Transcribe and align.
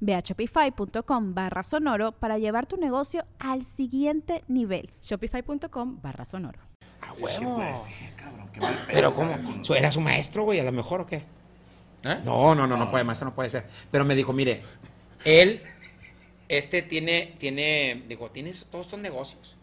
Ve 0.00 0.14
a 0.14 0.20
shopify.com 0.20 1.34
barra 1.34 1.62
sonoro 1.62 2.12
para 2.12 2.38
llevar 2.38 2.66
tu 2.66 2.76
negocio 2.76 3.24
al 3.38 3.64
siguiente 3.64 4.44
nivel. 4.48 4.90
Shopify.com 5.02 6.00
barra 6.02 6.24
sonoro. 6.24 6.60
A 7.00 7.12
huevo. 7.14 7.56
puede 7.56 7.76
ser, 7.76 8.14
cabrón. 8.16 8.48
qué 8.52 8.60
mal 8.60 8.74
pedo 8.74 8.86
Pero 8.92 9.12
¿cómo? 9.12 9.32
con 9.32 9.64
¿Su- 9.64 9.74
¿Era 9.74 9.90
su 9.92 10.00
maestro, 10.00 10.42
güey? 10.44 10.60
A 10.60 10.64
lo 10.64 10.72
mejor, 10.72 11.00
¿o 11.02 11.06
qué? 11.06 11.24
¿Eh? 12.04 12.20
No, 12.24 12.54
no, 12.54 12.66
no, 12.66 12.76
no 12.76 12.90
puede, 12.90 13.04
maestro 13.04 13.28
no 13.28 13.34
puede 13.34 13.50
ser. 13.50 13.66
Pero 13.90 14.04
me 14.04 14.14
dijo, 14.14 14.32
mire, 14.32 14.62
él, 15.24 15.60
este 16.48 16.82
tiene, 16.82 17.34
tiene, 17.38 18.04
digo, 18.08 18.30
tiene 18.30 18.52
todos 18.70 18.86
estos 18.86 19.00
negocios. 19.00 19.56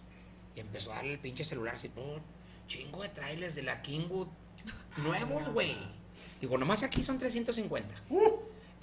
Y 0.56 0.60
empezó 0.60 0.92
a 0.92 0.96
darle 0.96 1.14
el 1.14 1.20
pinche 1.20 1.44
celular 1.44 1.76
así, 1.76 1.90
pum, 1.90 2.20
chingo 2.68 3.02
de 3.04 3.10
trailers 3.10 3.56
de 3.56 3.64
la 3.64 3.82
Kingwood 3.82 4.28
nuevos, 4.98 5.54
güey. 5.54 5.76
Digo, 6.40 6.58
nomás 6.58 6.84
aquí 6.84 7.04
son 7.04 7.18
350. 7.20 7.94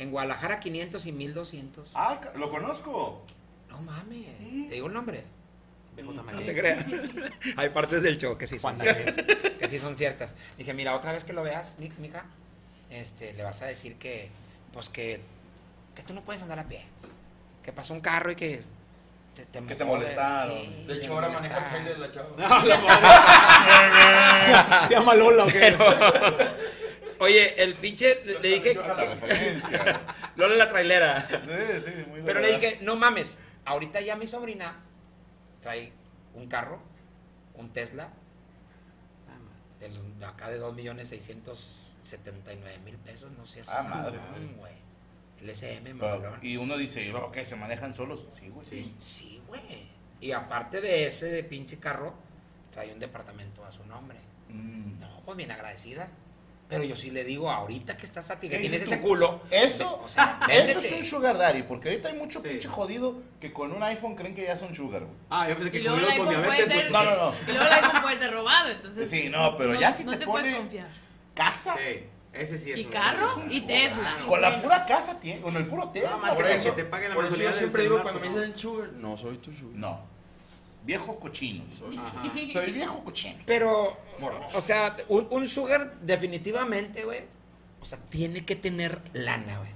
En 0.02 0.10
Guadalajara 0.10 0.58
500 0.60 1.06
y 1.06 1.12
1200. 1.12 1.90
Ah, 1.94 2.20
lo 2.36 2.50
conozco. 2.50 3.22
No 3.70 3.80
mames, 3.82 4.26
te 4.68 4.74
digo 4.74 4.88
el 4.88 4.92
nombre. 4.94 5.24
No 5.96 6.40
te 6.40 6.54
creas. 6.58 6.84
Hay 7.56 7.68
partes 7.68 8.02
del 8.02 8.18
show 8.18 8.36
que 8.36 8.46
sí 8.46 8.58
son 8.58 8.74
ciertas. 8.76 9.14
Que 9.58 9.68
sí 9.68 9.78
son 9.78 9.94
ciertas. 9.94 10.34
Dije, 10.58 10.74
mira, 10.74 10.94
otra 10.96 11.12
vez 11.12 11.22
que 11.24 11.32
lo 11.32 11.42
veas, 11.42 11.76
mi- 11.78 11.92
mija, 11.98 12.24
este, 12.90 13.32
le 13.34 13.42
vas 13.44 13.62
a 13.62 13.66
decir 13.66 13.96
que, 13.96 14.28
pues 14.72 14.88
que, 14.88 15.20
que 15.94 16.02
tú 16.02 16.14
no 16.14 16.22
puedes 16.22 16.42
andar 16.42 16.58
a 16.58 16.64
pie. 16.66 16.84
Que 17.62 17.72
pasó 17.72 17.94
un 17.94 18.00
carro 18.00 18.32
y 18.32 18.36
que 18.36 18.62
te, 19.36 19.46
te 19.46 19.62
Que 19.64 19.74
te 19.76 19.84
molestaron. 19.84 20.58
sí, 20.58 20.84
De 20.88 20.94
hecho, 20.94 21.12
ahora 21.14 21.28
maneja 21.28 21.60
molestaron. 21.60 21.84
trailer 21.84 21.98
la 21.98 22.10
chava. 22.10 22.28
No, 22.36 22.66
la. 24.42 24.84
Se 24.88 24.94
llama 24.94 25.14
Lola, 25.14 25.44
¿o 25.44 25.46
qué? 25.46 25.76
Oye, 27.22 27.62
el 27.62 27.74
pinche, 27.74 28.20
le, 28.24 28.40
le 28.40 28.48
dije, 28.48 28.74
la. 28.74 30.16
Lola 30.36 30.56
la 30.56 30.68
trailera. 30.68 31.28
Sí, 31.28 31.80
sí, 31.80 31.90
muy 32.08 32.20
Pero 32.22 32.40
le 32.40 32.58
dije, 32.58 32.78
no 32.82 32.96
mames, 32.96 33.38
ahorita 33.64 34.00
ya 34.00 34.16
mi 34.16 34.26
sobrina 34.26 34.74
trae 35.62 35.92
un 36.34 36.48
carro, 36.48 36.80
un 37.54 37.72
Tesla, 37.72 38.08
el- 39.80 40.24
acá 40.24 40.50
de 40.50 40.60
2.679.000 40.60 42.96
pesos, 43.04 43.30
no 43.38 43.46
sé. 43.46 43.62
Ah, 43.68 43.82
madre, 43.84 44.18
güey. 44.58 44.72
El 45.40 45.50
SM, 45.50 45.94
mamalón. 45.94 46.38
y 46.42 46.56
uno 46.56 46.76
dice, 46.76 47.12
"Oh, 47.14 47.30
¿qué? 47.32 47.44
¿Se 47.44 47.54
manejan 47.56 47.94
solos? 47.94 48.26
Sí, 48.32 48.48
güey, 48.48 48.66
sí. 48.66 48.94
Sí, 49.00 49.42
güey. 49.46 49.88
Y 50.20 50.32
aparte 50.32 50.80
de 50.80 51.06
ese 51.06 51.26
de 51.32 51.42
pinche 51.44 51.78
carro, 51.78 52.14
trae 52.72 52.92
un 52.92 52.98
departamento 53.00 53.64
a 53.64 53.72
su 53.72 53.84
nombre. 53.86 54.18
Mm. 54.48 55.00
No, 55.00 55.20
pues 55.24 55.36
bien 55.36 55.50
agradecida. 55.50 56.08
Pero 56.72 56.84
yo 56.84 56.96
sí 56.96 57.10
le 57.10 57.22
digo, 57.22 57.50
ahorita 57.50 57.98
que 57.98 58.06
estás 58.06 58.30
a 58.30 58.40
ti, 58.40 58.48
que 58.48 58.54
¿Qué 58.56 58.62
tienes 58.62 58.80
ese 58.80 58.98
culo. 59.02 59.42
Eso, 59.50 60.00
o 60.02 60.08
sea, 60.08 60.40
eso 60.50 60.78
es 60.78 60.92
un 60.92 61.02
sugar 61.04 61.36
daddy, 61.36 61.64
porque 61.64 61.90
ahorita 61.90 62.08
hay 62.08 62.14
mucho 62.16 62.40
Sí. 62.40 62.48
pinche 62.48 62.66
jodido 62.66 63.16
que 63.40 63.52
con 63.52 63.72
un 63.72 63.82
iPhone 63.82 64.16
creen 64.16 64.34
que 64.34 64.44
ya 64.44 64.56
son 64.56 64.74
sugar, 64.74 65.02
güey. 65.02 65.12
Ah, 65.28 65.46
yo 65.50 65.54
pensé 65.56 65.70
que 65.70 65.80
luego 65.80 65.98
el 65.98 66.16
con 66.16 66.28
diabetes. 66.30 66.66
ser. 66.68 66.90
No, 66.90 67.04
no, 67.04 67.10
no. 67.16 67.34
Y 67.46 67.52
luego 67.52 67.66
el 67.66 67.72
iPhone 67.74 68.00
puede 68.02 68.16
ser 68.18 68.32
robado, 68.32 68.70
entonces. 68.70 69.10
Sí, 69.10 69.28
no, 69.28 69.54
pero 69.58 69.74
ya 69.74 69.92
si 69.92 70.04
no 70.04 70.12
te 70.12 70.16
te 70.18 70.24
pone- 70.24 70.40
puedes 70.44 70.56
confiar. 70.56 70.88
Casa. 71.34 71.76
Sí, 71.76 72.04
ese 72.32 72.56
sí 72.56 72.72
es 72.72 72.78
Y 72.80 72.84
un- 72.86 72.90
carro 72.90 73.26
ese 73.26 73.40
es 73.40 73.46
un 73.46 73.52
y. 73.52 73.60
Tesla. 73.66 74.16
Con 74.26 74.40
la 74.40 74.62
pura 74.62 74.86
casa 74.86 75.20
tiene, 75.20 75.42
con 75.42 75.54
el 75.54 75.66
puro 75.66 75.90
Tesla. 75.90 76.12
No, 76.12 76.18
más 76.18 76.34
Por 76.34 76.46
que 76.46 76.54
eso, 76.54 76.72
te 76.72 76.84
paguen 76.86 77.10
la 77.10 77.14
por 77.16 77.26
eso 77.26 77.36
yo 77.36 77.52
siempre 77.52 77.82
digo 77.82 78.00
cuando 78.00 78.18
me 78.18 78.28
dicen 78.30 78.58
sugar, 78.58 78.88
no 78.94 79.18
soy 79.18 79.36
tu 79.36 79.52
sugar. 79.52 79.74
No. 79.76 80.11
Viejo 80.84 81.18
cochino. 81.20 81.64
Ajá. 81.98 82.22
Soy 82.52 82.72
viejo 82.72 83.04
cochino. 83.04 83.38
Pero, 83.46 83.96
o 84.54 84.60
sea, 84.60 84.96
un, 85.08 85.28
un 85.30 85.46
sugar 85.48 85.94
definitivamente, 86.00 87.04
güey, 87.04 87.20
o 87.80 87.84
sea, 87.84 87.98
tiene 88.10 88.44
que 88.44 88.56
tener 88.56 89.00
lana, 89.12 89.58
güey. 89.58 89.70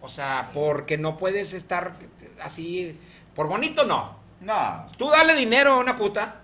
O 0.00 0.08
sea, 0.08 0.50
porque 0.54 0.98
no 0.98 1.16
puedes 1.16 1.54
estar 1.54 1.96
así, 2.40 2.98
por 3.34 3.48
bonito 3.48 3.84
no. 3.84 4.16
No. 4.40 4.86
Tú 4.96 5.10
dale 5.10 5.34
dinero 5.34 5.72
a 5.72 5.76
una 5.78 5.96
puta. 5.96 6.40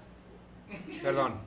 Perdón. 1.02 1.38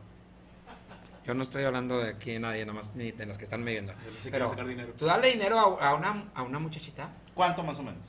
Yo 1.25 1.33
no 1.33 1.43
estoy 1.43 1.65
hablando 1.65 1.99
de 1.99 2.11
aquí 2.11 2.39
nadie, 2.39 2.65
nomás 2.65 2.95
ni 2.95 3.11
de 3.11 3.25
los 3.25 3.37
que 3.37 3.43
están 3.43 3.65
viendo. 3.65 3.91
Yo 3.91 3.97
sí 4.21 4.29
quiero 4.29 4.45
Pero 4.45 4.49
sacar 4.49 4.67
dinero. 4.67 4.93
tú 4.97 5.05
dale 5.05 5.27
dinero 5.29 5.59
a, 5.81 5.89
a 5.89 5.95
una, 5.95 6.29
a 6.33 6.41
una 6.43 6.59
muchachita. 6.59 7.09
¿Cuánto 7.33 7.63
más 7.63 7.77
o 7.79 7.83
menos? 7.83 7.99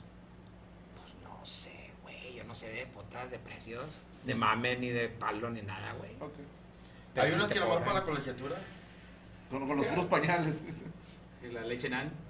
Pues 1.01 1.15
no 1.25 1.45
sé, 1.45 1.91
güey. 2.03 2.35
Yo 2.37 2.45
no 2.45 2.55
sé 2.55 2.69
de 2.69 2.87
putas, 2.87 3.29
de 3.29 3.41
precios, 3.41 3.87
de 4.28 4.34
mame, 4.34 4.77
ni 4.77 4.91
de 4.91 5.09
palo, 5.09 5.50
ni 5.50 5.62
nada, 5.62 5.94
güey. 5.94 6.11
Ok. 6.21 6.34
Pero 7.15 7.27
Hay 7.27 7.33
sí 7.33 7.39
unas 7.39 7.49
te 7.49 7.55
que 7.55 7.61
nomás 7.61 7.78
para 7.78 7.94
la 7.94 8.03
colegiatura. 8.03 8.56
Con, 9.50 9.66
con 9.66 9.77
los 9.78 9.87
puros 9.87 10.05
pañales. 10.05 10.61
Y 11.43 11.53
la 11.53 11.62
leche 11.62 11.89
nan. 11.89 12.12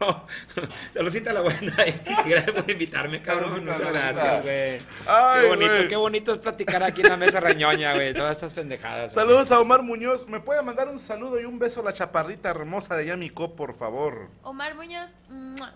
No, 0.00 0.26
saludcita 0.92 1.30
a 1.30 1.34
la 1.34 1.40
buena 1.42 1.72
y 1.86 2.28
gracias 2.28 2.50
por 2.50 2.68
invitarme, 2.68 3.22
cabrón. 3.22 3.64
Muchas 3.64 3.80
gracias, 3.80 4.42
güey. 4.42 4.80
Qué 4.80 5.46
bonito, 5.46 5.88
qué 5.88 5.96
bonito 5.96 6.32
es 6.32 6.38
platicar 6.40 6.82
aquí 6.82 7.02
en 7.02 7.10
la 7.10 7.16
mesa 7.16 7.38
rañoña, 7.38 7.94
güey. 7.94 8.12
Todas 8.12 8.32
estas 8.32 8.52
pendejadas. 8.54 9.12
Saludos 9.12 9.52
a 9.52 9.60
Omar 9.60 9.84
Muñoz. 9.84 10.26
¿Me 10.26 10.40
puede 10.40 10.60
mandar 10.64 10.88
un 10.88 10.98
saludo 10.98 11.40
y 11.40 11.44
un 11.44 11.60
beso 11.60 11.80
a 11.82 11.84
la 11.84 11.92
chaparrita 11.92 12.50
hermosa 12.50 12.96
de 12.96 13.06
Yamico, 13.06 13.54
por 13.54 13.72
favor? 13.72 14.30
Omar 14.42 14.74
Muñoz, 14.74 15.10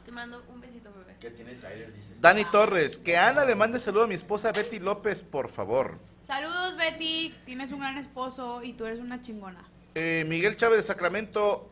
te 0.04 0.10
mando 0.10 0.42
un 0.48 0.60
besito, 0.60 0.90
bebé. 0.92 1.07
Que 1.20 1.30
tiene 1.30 1.54
trailer, 1.54 1.92
dice. 1.92 2.14
Dani 2.20 2.44
Torres, 2.44 2.98
que 2.98 3.16
Ana 3.16 3.44
le 3.44 3.54
mande 3.54 3.78
saludo 3.78 4.04
a 4.04 4.06
mi 4.06 4.14
esposa 4.14 4.52
Betty 4.52 4.78
López, 4.78 5.22
por 5.22 5.48
favor. 5.48 5.98
Saludos 6.26 6.76
Betty, 6.76 7.34
tienes 7.46 7.72
un 7.72 7.80
gran 7.80 7.96
esposo 7.96 8.62
y 8.62 8.74
tú 8.74 8.84
eres 8.84 9.00
una 9.00 9.20
chingona. 9.20 9.64
Eh, 9.94 10.24
Miguel 10.28 10.56
Chávez 10.56 10.76
de 10.78 10.82
Sacramento. 10.82 11.70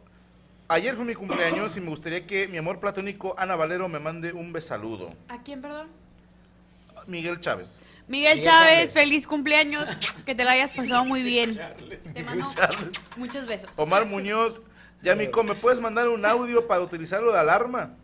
Ayer 0.69 0.95
fue 0.95 1.05
mi 1.05 1.15
cumpleaños 1.15 1.77
y 1.77 1.81
me 1.81 1.91
gustaría 1.91 2.27
que 2.27 2.49
mi 2.49 2.57
amor 2.57 2.81
platónico 2.81 3.35
Ana 3.39 3.55
Valero 3.55 3.89
me 3.89 4.01
mande 4.01 4.33
un 4.33 4.53
besaludo. 4.53 5.13
¿A 5.29 5.43
quién, 5.43 5.63
perdón? 5.63 5.89
Miguel 7.07 7.39
Chávez. 7.39 7.85
Miguel, 8.09 8.39
Miguel 8.39 8.45
Chávez, 8.45 8.79
Chávez. 8.79 8.93
feliz 8.93 9.27
cumpleaños, 9.27 9.89
que 10.25 10.35
te 10.35 10.43
la 10.43 10.53
hayas 10.53 10.73
pasado 10.73 11.05
muy 11.05 11.23
bien. 11.23 11.57
Te 12.13 12.23
mando 12.25 12.47
muchos 13.17 13.47
besos. 13.47 13.71
Omar 13.77 14.07
Muñoz. 14.07 14.63
Yamico, 15.03 15.45
¿me 15.45 15.55
puedes 15.55 15.81
mandar 15.81 16.09
un 16.09 16.25
audio 16.25 16.67
para 16.67 16.81
utilizarlo 16.81 17.31
de 17.33 17.39
alarma? 17.39 17.95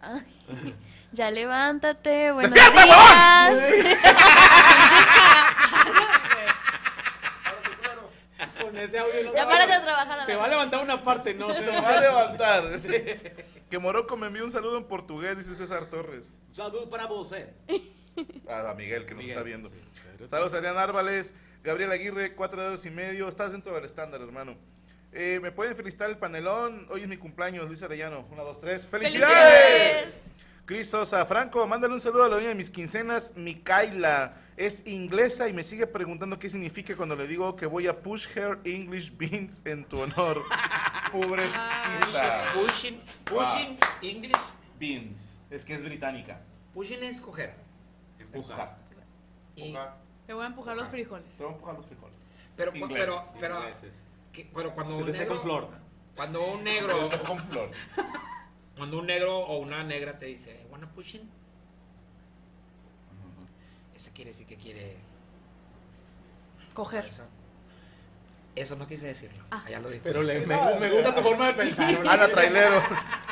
Ay, 0.00 0.22
ya 1.12 1.30
levántate, 1.30 2.30
buenos 2.32 2.52
días. 2.52 2.70
Con 8.60 8.76
ese 8.76 8.98
audio 8.98 9.22
no 9.24 9.32
ya 9.32 9.40
se 9.40 9.46
párate 9.46 9.70
va- 9.72 9.76
a 9.78 9.82
trabajar 9.82 10.20
a 10.20 10.26
Se 10.26 10.32
la 10.32 10.38
va 10.38 10.44
a 10.44 10.48
levantar 10.48 10.82
una 10.82 11.02
parte, 11.02 11.34
no. 11.34 11.52
Se 11.52 11.60
me 11.62 11.80
va 11.80 11.88
a 11.88 12.00
levantar. 12.00 12.64
Que 13.70 13.80
Morocco 13.80 14.16
me 14.16 14.28
envíe 14.28 14.42
un 14.42 14.50
saludo 14.52 14.78
en 14.78 14.84
portugués, 14.84 15.36
dice 15.38 15.52
César 15.56 15.86
Torres. 15.90 16.32
Salud 16.52 16.88
para 16.88 17.06
vos, 17.06 17.32
eh. 17.32 17.52
A 18.48 18.72
Miguel, 18.74 19.06
que 19.06 19.14
nos 19.14 19.22
Miguel, 19.24 19.30
está 19.38 19.42
viendo. 19.42 19.68
sí. 19.68 19.74
Saludos 20.30 20.54
a 20.54 20.58
Adrián 20.58 20.78
Árvales, 20.78 21.34
Gabriel 21.64 21.90
Aguirre, 21.90 22.36
cuatro 22.36 22.62
dedos 22.62 22.86
y 22.86 22.90
medio. 22.90 23.28
Estás 23.28 23.50
dentro 23.50 23.74
del 23.74 23.84
estándar, 23.84 24.20
hermano. 24.20 24.56
Eh, 25.18 25.40
¿Me 25.40 25.50
pueden 25.50 25.74
felicitar 25.74 26.10
el 26.10 26.18
panelón? 26.18 26.86
Hoy 26.90 27.00
es 27.00 27.08
mi 27.08 27.16
cumpleaños, 27.16 27.66
Luis 27.66 27.82
Arellano. 27.82 28.26
Una, 28.30 28.42
dos, 28.42 28.58
tres. 28.58 28.86
¡Felicidades! 28.86 30.14
Cris 30.66 30.90
Sosa, 30.90 31.24
Franco, 31.24 31.66
mándale 31.66 31.94
un 31.94 32.00
saludo 32.00 32.24
a 32.24 32.28
la 32.28 32.34
dueña 32.34 32.50
de 32.50 32.54
mis 32.54 32.68
quincenas, 32.68 33.32
Micaela. 33.34 34.34
Es 34.58 34.86
inglesa 34.86 35.48
y 35.48 35.54
me 35.54 35.64
sigue 35.64 35.86
preguntando 35.86 36.38
qué 36.38 36.50
significa 36.50 36.94
cuando 36.96 37.16
le 37.16 37.26
digo 37.26 37.56
que 37.56 37.64
voy 37.64 37.86
a 37.86 37.98
push 38.02 38.26
her 38.36 38.58
English 38.64 39.16
beans 39.16 39.62
en 39.64 39.86
tu 39.86 40.02
honor. 40.02 40.42
Pobrecita. 41.12 42.52
Pushing, 42.52 43.00
pushing, 43.24 43.78
English. 44.02 44.36
Beans. 44.78 45.38
Es 45.48 45.64
que 45.64 45.72
es 45.72 45.82
británica. 45.82 46.42
Pushing 46.74 47.02
es 47.04 47.20
coger. 47.20 47.54
Empuja. 48.18 48.76
Y- 49.54 49.74
Te 50.26 50.34
voy 50.34 50.44
a 50.44 50.48
empujar 50.48 50.76
los 50.76 50.88
frijoles. 50.90 51.30
Te 51.38 51.42
voy 51.42 51.52
a 51.52 51.54
empujar 51.54 51.74
los 51.76 51.86
frijoles. 51.86 52.18
Pero, 52.56 52.72
pero, 52.72 53.18
pero, 53.40 53.56
Ingleses. 53.60 54.02
Que- 54.36 54.50
pero 54.54 54.74
cuando 54.74 54.96
Se 54.96 55.02
un 55.02 55.10
negro, 55.10 55.28
con 55.34 55.42
flor. 55.42 55.68
cuando 56.14 56.44
un 56.46 56.64
negro, 56.70 56.96
con 57.26 57.38
flor. 57.40 57.70
cuando 58.76 58.98
un 58.98 59.06
negro 59.06 59.38
o 59.38 59.58
una 59.58 59.82
negra 59.82 60.18
te 60.18 60.26
dice, 60.26 60.66
wanna 60.70 60.88
pushing, 60.92 61.28
eso 63.94 64.10
quiere 64.14 64.30
decir 64.30 64.46
que 64.46 64.56
quiere 64.56 64.96
Coger. 66.74 67.06
eso. 67.06 67.22
Eso 68.54 68.76
no 68.76 68.86
quise 68.86 69.06
decirlo. 69.06 69.42
Ah. 69.50 69.62
Allá 69.66 69.80
lo 69.80 69.88
dijo. 69.90 70.02
Pero 70.04 70.22
le- 70.22 70.40
me, 70.46 70.56
me 70.80 70.90
gusta 70.90 71.14
tu 71.14 71.22
forma 71.22 71.46
de 71.48 71.52
pensar. 71.54 72.06
Ana 72.08 72.28
Trailero. 72.28 72.82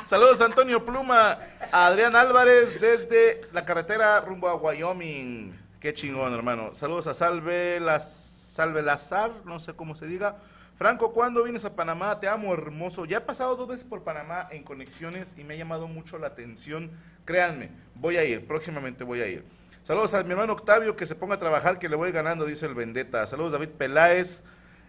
Saludos 0.04 0.40
Antonio 0.42 0.84
Pluma, 0.84 1.38
a 1.72 1.86
Adrián 1.86 2.14
Álvarez 2.16 2.78
desde 2.80 3.42
la 3.52 3.64
carretera 3.64 4.20
rumbo 4.20 4.48
a 4.48 4.54
Wyoming. 4.54 5.58
Qué 5.80 5.92
chingón, 5.94 6.32
hermano. 6.34 6.72
Saludos 6.74 7.06
a 7.06 7.14
Salve, 7.14 7.78
las, 7.80 8.10
Salve 8.54 8.80
Lazar, 8.82 9.30
no 9.44 9.60
sé 9.60 9.74
cómo 9.74 9.94
se 9.94 10.06
diga. 10.06 10.36
Franco, 10.76 11.12
¿cuándo 11.12 11.44
vienes 11.44 11.64
a 11.64 11.76
Panamá? 11.76 12.18
Te 12.18 12.26
amo, 12.28 12.52
hermoso. 12.52 13.04
Ya 13.04 13.18
he 13.18 13.20
pasado 13.20 13.54
dos 13.56 13.68
veces 13.68 13.84
por 13.84 14.02
Panamá 14.02 14.48
en 14.50 14.64
conexiones 14.64 15.34
y 15.38 15.44
me 15.44 15.54
ha 15.54 15.56
llamado 15.56 15.86
mucho 15.86 16.18
la 16.18 16.26
atención. 16.28 16.90
Créanme, 17.24 17.70
voy 17.94 18.16
a 18.16 18.24
ir, 18.24 18.46
próximamente 18.46 19.04
voy 19.04 19.20
a 19.20 19.26
ir. 19.28 19.44
Saludos 19.82 20.14
a 20.14 20.24
mi 20.24 20.30
hermano 20.32 20.54
Octavio, 20.54 20.96
que 20.96 21.06
se 21.06 21.14
ponga 21.14 21.36
a 21.36 21.38
trabajar, 21.38 21.78
que 21.78 21.88
le 21.88 21.94
voy 21.96 22.10
ganando, 22.10 22.44
dice 22.44 22.66
el 22.66 22.74
Vendetta. 22.74 23.26
Saludos 23.26 23.52
David 23.52 23.68
Peláez, 23.70 24.42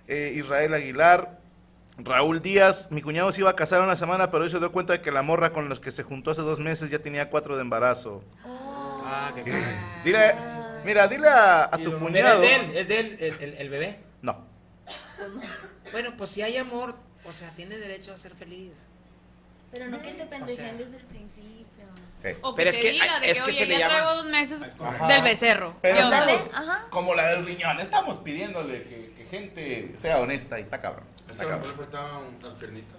eh, 0.07 0.31
Israel 0.35 0.73
Aguilar, 0.73 1.39
Raúl 1.97 2.41
Díaz, 2.41 2.89
mi 2.91 3.01
cuñado 3.01 3.31
se 3.31 3.41
iba 3.41 3.51
a 3.51 3.55
casar 3.55 3.81
una 3.81 3.95
semana, 3.95 4.31
pero 4.31 4.43
hoy 4.43 4.49
se 4.49 4.57
dio 4.59 4.71
cuenta 4.71 4.93
de 4.93 5.01
que 5.01 5.11
la 5.11 5.21
morra 5.21 5.51
con 5.53 5.69
los 5.69 5.79
que 5.79 5.91
se 5.91 6.03
juntó 6.03 6.31
hace 6.31 6.41
dos 6.41 6.59
meses 6.59 6.89
ya 6.89 6.99
tenía 6.99 7.29
cuatro 7.29 7.55
de 7.55 7.61
embarazo. 7.61 8.23
Ah, 8.43 9.31
qué. 9.35 9.43
Dile, 10.03 10.35
mira, 10.83 11.07
dile 11.07 11.27
a, 11.29 11.69
tu 11.83 11.97
cuñado. 11.99 12.41
es 12.43 12.49
de 12.49 12.55
él, 12.55 12.71
es 12.77 12.87
de 12.87 12.99
él 12.99 13.17
el, 13.19 13.33
el- 13.43 13.53
el 13.59 13.69
bebé. 13.69 13.99
No, 14.21 14.45
Bueno, 15.91 16.15
pues 16.17 16.31
si 16.31 16.41
hay 16.41 16.57
amor, 16.57 16.95
o 17.25 17.33
sea, 17.33 17.49
tiene 17.51 17.77
derecho 17.77 18.13
a 18.13 18.17
ser 18.17 18.33
feliz. 18.35 18.73
Pero 19.71 19.87
no 19.87 20.01
que 20.01 20.13
te 20.13 20.25
pendejen 20.25 20.77
desde 20.77 20.97
el 20.97 21.03
principio. 21.05 21.65
sí. 22.21 22.29
O 22.41 22.55
Pero 22.55 22.65
que 22.65 22.69
es 22.69 22.75
te 22.75 22.81
que- 22.81 22.91
diga 22.91 23.19
de 23.19 23.29
es 23.31 23.37
que, 23.39 23.43
que 23.45 23.49
oye, 23.51 23.59
se 23.59 23.65
le 23.65 23.73
ya 23.77 23.87
llama- 23.87 23.93
traigo 23.99 24.15
dos 24.15 24.25
meses 24.27 24.61
Ajá. 24.79 25.07
del 25.07 25.21
becerro. 25.23 25.75
Pero 25.81 25.99
estamos, 25.99 26.47
ajá. 26.53 26.87
como 26.89 27.13
la 27.13 27.27
del 27.33 27.45
riñón, 27.45 27.79
estamos 27.79 28.19
pidiéndole 28.19 28.83
que, 28.83 29.13
que 29.17 29.25
gente 29.29 29.91
sea 29.95 30.21
honesta 30.21 30.59
y 30.59 30.63
está 30.63 30.79
cabrón. 30.81 31.03
Está 31.19 31.31
este 31.33 31.45
cabrón. 31.45 31.69
le 31.69 31.75
faltaban 31.75 32.21
las 32.41 32.53
piernitas. 32.53 32.95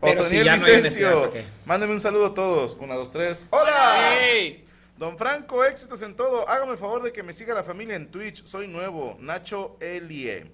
Otoniel 0.00 0.44
si 0.44 0.48
no 0.50 0.52
Vicencio, 0.54 1.20
¿por 1.20 1.32
qué? 1.32 1.44
mándeme 1.64 1.92
un 1.94 2.00
saludo 2.00 2.26
a 2.26 2.34
todos. 2.34 2.76
Una, 2.80 2.94
dos, 2.94 3.10
tres. 3.10 3.44
¡Hola! 3.50 4.18
¡Ey! 4.20 4.62
Don 4.98 5.16
Franco, 5.18 5.64
éxitos 5.64 6.02
en 6.02 6.14
todo. 6.14 6.48
Hágame 6.48 6.72
el 6.72 6.78
favor 6.78 7.02
de 7.02 7.12
que 7.12 7.22
me 7.22 7.32
siga 7.32 7.54
la 7.54 7.64
familia 7.64 7.96
en 7.96 8.10
Twitch. 8.10 8.44
Soy 8.44 8.68
nuevo. 8.68 9.16
Nacho 9.18 9.76
Elie. 9.80 10.52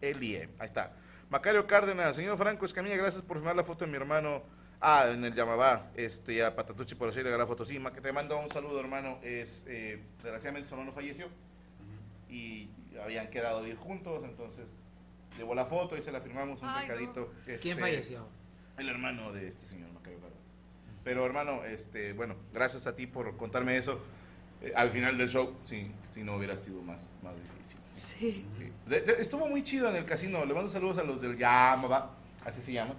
Elie. 0.00 0.48
Ahí 0.58 0.66
está. 0.66 0.92
Macario 1.32 1.66
Cárdenas. 1.66 2.14
Señor 2.14 2.36
Franco 2.36 2.66
Escamilla, 2.66 2.94
gracias 2.94 3.22
por 3.22 3.38
firmar 3.38 3.56
la 3.56 3.62
foto 3.64 3.86
de 3.86 3.90
mi 3.90 3.96
hermano. 3.96 4.42
Ah, 4.82 5.06
en 5.10 5.24
el 5.24 5.34
Yamabá. 5.34 5.90
Este, 5.94 6.44
a 6.44 6.54
Patatucci 6.54 6.94
por 6.94 7.08
hacerle 7.08 7.34
la 7.38 7.46
foto. 7.46 7.64
Sí, 7.64 7.78
Ma, 7.78 7.90
que 7.90 8.02
te 8.02 8.12
mando 8.12 8.38
un 8.38 8.50
saludo, 8.50 8.78
hermano. 8.78 9.18
Es, 9.22 9.64
eh, 9.66 10.02
desgraciadamente 10.22 10.68
su 10.68 10.74
hermano 10.74 10.92
falleció. 10.92 11.28
Y 12.28 12.68
habían 13.02 13.30
quedado 13.30 13.62
de 13.62 13.70
ir 13.70 13.76
juntos. 13.76 14.24
Entonces, 14.24 14.74
llevó 15.38 15.54
la 15.54 15.64
foto 15.64 15.96
y 15.96 16.02
se 16.02 16.12
la 16.12 16.20
firmamos 16.20 16.60
un 16.60 16.68
Ay, 16.68 16.86
no. 16.86 16.92
recadito. 16.94 17.32
¿Quién 17.46 17.56
Este, 17.56 17.76
falleció? 17.76 18.28
el 18.76 18.88
hermano 18.90 19.32
de 19.32 19.48
este 19.48 19.64
señor 19.64 19.90
Macario 19.92 20.20
Cárdenas. 20.20 20.44
Pero 21.02 21.24
hermano, 21.24 21.64
este, 21.64 22.12
bueno, 22.12 22.36
gracias 22.52 22.86
a 22.86 22.94
ti 22.94 23.06
por 23.06 23.38
contarme 23.38 23.78
eso. 23.78 23.98
Eh, 24.62 24.72
al 24.76 24.90
final 24.90 25.18
del 25.18 25.28
show, 25.28 25.54
sí, 25.64 25.90
si 26.14 26.22
no 26.22 26.36
hubiera 26.36 26.56
sido 26.56 26.80
más, 26.82 27.02
más 27.22 27.34
difícil. 27.36 27.78
Sí. 27.88 28.46
Sí. 28.58 28.72
De- 28.86 29.00
de- 29.00 29.20
estuvo 29.20 29.48
muy 29.48 29.62
chido 29.62 29.88
en 29.88 29.96
el 29.96 30.04
casino. 30.04 30.44
Le 30.44 30.54
mando 30.54 30.68
saludos 30.70 30.98
a 30.98 31.02
los 31.04 31.20
del 31.20 31.36
Yamaba, 31.36 32.14
así 32.44 32.60
se 32.62 32.72
llama. 32.72 32.94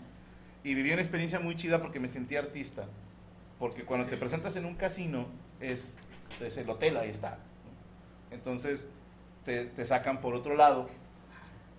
Y 0.64 0.74
viví 0.76 0.92
una 0.92 1.02
experiencia 1.02 1.40
muy 1.40 1.56
chida 1.56 1.82
porque 1.82 2.00
me 2.00 2.08
sentí 2.08 2.36
artista. 2.36 2.86
Porque 3.60 3.86
cuando 3.86 4.08
te 4.08 4.18
presentas 4.18 4.56
en 4.58 4.66
un 4.66 4.76
casino, 4.76 5.28
es, 5.60 5.98
es 6.42 6.58
el 6.58 6.70
hotel, 6.70 6.98
ahí 6.98 7.10
está. 7.10 7.40
Entonces, 8.32 8.88
te, 9.46 9.66
te 9.66 9.86
sacan 9.86 10.22
por 10.22 10.34
otro 10.34 10.56
lado 10.56 10.90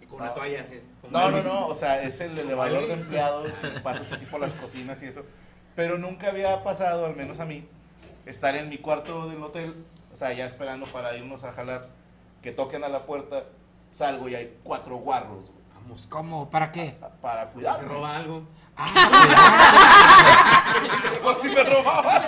Y 0.00 0.06
con 0.06 0.18
una 0.20 0.28
No. 0.28 0.34
toalla 0.34 0.62
así. 0.62 0.80
no, 1.10 1.30
no, 1.30 1.42
no, 1.42 1.66
o 1.66 1.74
sea, 1.74 2.02
es 2.02 2.20
el 2.20 2.38
elevador 2.38 2.86
de 2.86 2.94
empleados, 2.94 3.50
y 3.76 3.80
pasas 3.80 4.12
así 4.12 4.26
por 4.26 4.40
las 4.40 4.54
cocinas 4.54 5.02
y 5.02 5.06
eso. 5.06 5.24
Pero 5.74 5.98
nunca 5.98 6.28
había 6.28 6.62
pasado, 6.62 7.06
al 7.06 7.16
menos 7.16 7.40
a 7.40 7.44
mí, 7.46 7.66
estar 8.26 8.54
en 8.56 8.68
mi 8.68 8.78
cuarto 8.78 9.28
del 9.28 9.42
hotel, 9.42 9.74
o 10.12 10.16
sea, 10.16 10.32
ya 10.32 10.46
esperando 10.46 10.86
para 10.86 11.16
irnos 11.16 11.44
a 11.44 11.52
jalar, 11.52 11.88
que 12.42 12.52
toquen 12.52 12.84
a 12.84 12.88
la 12.88 13.06
puerta, 13.06 13.44
salgo 13.90 14.28
y 14.28 14.34
hay 14.34 14.58
cuatro 14.62 14.96
guarros 14.96 15.50
güey, 15.50 15.64
Vamos. 15.74 16.06
¿Cómo? 16.08 16.50
¿Para 16.50 16.72
qué? 16.72 16.96
para 17.20 17.44
Se 17.46 17.50
cuidarme. 17.50 17.88
roba 17.88 18.16
algo. 18.16 18.46
Por 21.22 21.36
si 21.40 21.48
me 21.48 21.62
robaban. 21.62 22.22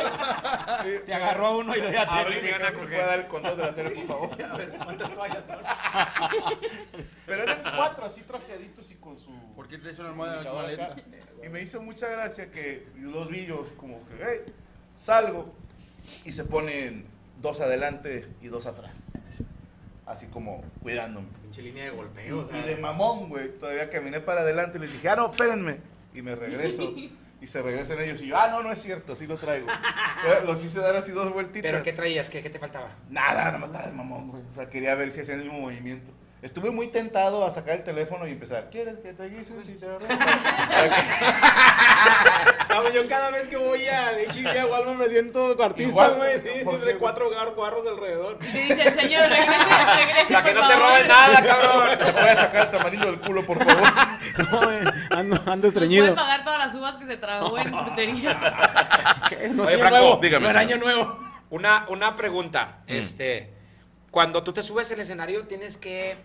Sí. 0.85 0.91
Te 1.05 1.15
agarró 1.15 1.59
uno 1.59 1.75
y 1.75 1.81
lo 1.81 1.91
ya 1.91 2.07
te 2.07 2.13
Abre 2.13 2.41
mi 2.41 2.49
gana, 2.49 2.71
¿se 2.79 2.87
dar 2.87 3.19
el 3.19 3.27
control 3.27 3.57
de 3.57 3.63
la 3.63 3.75
tele, 3.75 3.91
por 3.91 4.07
favor? 4.07 4.43
A 4.51 4.57
ver, 4.57 4.71
¿cuántas 4.85 5.13
toallas 5.13 5.47
son? 5.47 5.59
Pero 7.27 7.43
eran 7.43 7.63
cuatro 7.77 8.05
así 8.05 8.21
trajeaditos 8.23 8.91
y 8.93 8.95
con 8.97 9.19
su... 9.19 9.31
¿Por 9.55 9.67
qué 9.67 9.79
traes 9.79 9.99
una 9.99 10.11
almohada 10.11 10.39
en 10.39 10.45
la 10.45 10.53
maleta? 10.53 10.97
Y 11.45 11.49
me 11.49 11.61
hizo 11.63 11.83
mucha 11.83 12.09
gracia 12.09 12.51
que 12.51 12.87
los 12.97 13.29
vi 13.29 13.47
yo 13.47 13.65
como 13.77 14.05
que, 14.05 14.15
hey, 14.23 14.55
salgo 14.95 15.53
y 16.25 16.33
se 16.33 16.45
ponen 16.45 17.07
dos 17.41 17.61
adelante 17.61 18.27
y 18.43 18.49
dos 18.49 18.67
atrás. 18.67 19.07
Así 20.07 20.27
como 20.27 20.63
cuidándome. 20.83 21.27
Pinche 21.43 21.63
línea 21.63 21.85
de 21.87 21.93
Y, 21.93 21.97
golpeo. 21.97 22.41
o 22.41 22.47
sea. 22.47 22.59
y 22.59 22.63
de 22.63 22.77
mamón, 22.77 23.29
güey. 23.29 23.57
Todavía 23.59 23.91
caminé 23.91 24.21
para 24.21 24.43
adelante 24.43 24.79
y 24.79 24.83
les 24.83 24.93
dije, 24.93 25.09
ah, 25.09 25.17
no, 25.17 25.31
espérenme. 25.31 25.79
Y 26.15 26.23
me 26.23 26.35
regreso. 26.35 26.95
Y 27.39 27.49
se 27.49 27.61
regresan 27.61 28.01
ellos 28.01 28.23
y 28.23 28.29
yo, 28.29 28.37
ah, 28.39 28.49
no, 28.49 28.63
no 28.63 28.73
es 28.73 28.81
cierto, 28.81 29.15
sí 29.15 29.27
lo 29.27 29.37
traigo. 29.37 29.67
Los 30.47 30.65
hice 30.65 30.81
dar 30.81 30.97
así 30.97 31.13
dos 31.13 31.35
vueltitas. 31.35 31.71
¿Pero 31.71 31.83
qué 31.85 31.93
traías? 31.93 32.31
¿Qué, 32.31 32.43
qué 32.43 32.49
te 32.49 32.59
faltaba? 32.59 32.89
Nada, 33.11 33.45
nada 33.45 33.59
más 33.59 33.69
estaba 33.69 33.87
de 33.87 33.93
mamón, 33.93 34.31
güey. 34.31 34.43
O 34.49 34.53
sea, 34.55 34.71
quería 34.71 34.95
ver 34.95 35.11
si 35.11 35.21
hacían 35.21 35.41
el 35.41 35.45
mismo 35.45 35.61
movimiento. 35.61 36.13
Estuve 36.43 36.71
muy 36.71 36.89
tentado 36.89 37.47
a 37.47 37.51
sacar 37.51 37.77
el 37.77 37.83
teléfono 37.83 38.27
y 38.27 38.33
empezar, 38.33 38.69
¿quieres 38.71 38.99
que 38.99 39.15
te 39.15 39.27
guise 39.31 39.55
un 39.55 39.63
chicharrón? 39.63 40.07
Cabrón, 42.69 42.93
yo 42.93 43.09
cada 43.09 43.31
vez 43.31 43.47
que 43.47 43.57
voy 43.57 43.87
al 43.89 44.17
HB 44.29 44.47
a 44.61 44.67
Walmart 44.67 44.99
me 44.99 45.09
siento 45.09 45.57
artista, 45.63 46.09
güey. 46.11 46.35
¿no? 46.35 46.41
Sí, 46.41 46.49
¿Por 46.63 46.75
siempre 46.75 46.93
qué? 46.93 46.99
cuatro 46.99 47.31
guarros 47.55 47.87
alrededor. 47.87 48.39
Te 48.39 48.47
dicen, 48.49 48.95
señor, 48.95 49.29
regrese, 49.31 49.97
regrese, 49.97 50.33
Para 50.35 50.45
que 50.45 50.53
no 50.55 50.69
te 50.69 50.77
roben 50.77 51.09
nada, 51.09 51.43
cabrón. 51.43 51.97
¿Se 51.97 52.13
puede 52.13 52.37
sacar 52.37 52.65
el 52.65 52.71
tamarindo 52.71 53.07
del 53.07 53.21
culo, 53.21 53.47
por 53.47 53.65
favor? 53.65 53.89
No, 55.25 55.41
ando, 55.47 55.69
estreñido. 55.69 56.15
pagar 56.15 56.45
todas 56.45 56.59
las 56.59 56.75
uvas 56.75 56.97
que 56.97 57.07
se 57.07 57.17
tragó 57.17 57.57
en. 57.59 57.65
¿Qué? 59.29 59.49
No 59.55 59.63
Oye, 59.65 59.79
Franco, 59.79 59.99
nuevo. 59.99 60.19
dígame, 60.21 60.45
No 60.45 60.51
era 60.51 60.61
año 60.61 60.77
nuevo. 60.77 61.19
Una, 61.49 61.87
una 61.89 62.15
pregunta. 62.17 62.81
Este, 62.87 63.56
cuando 64.17 64.43
tú 64.43 64.55
te 64.55 64.63
subes 64.63 64.91
al 64.91 64.99
escenario, 65.01 65.47
tienes 65.47 65.77
que 65.77 66.17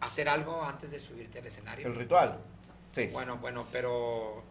hacer 0.00 0.28
algo 0.28 0.64
antes 0.64 0.90
de 0.90 0.98
subirte 0.98 1.38
al 1.38 1.46
escenario. 1.46 1.86
El 1.86 1.94
ritual. 1.94 2.40
Sí. 2.90 3.10
Bueno, 3.12 3.36
bueno, 3.36 3.64
pero 3.70 4.42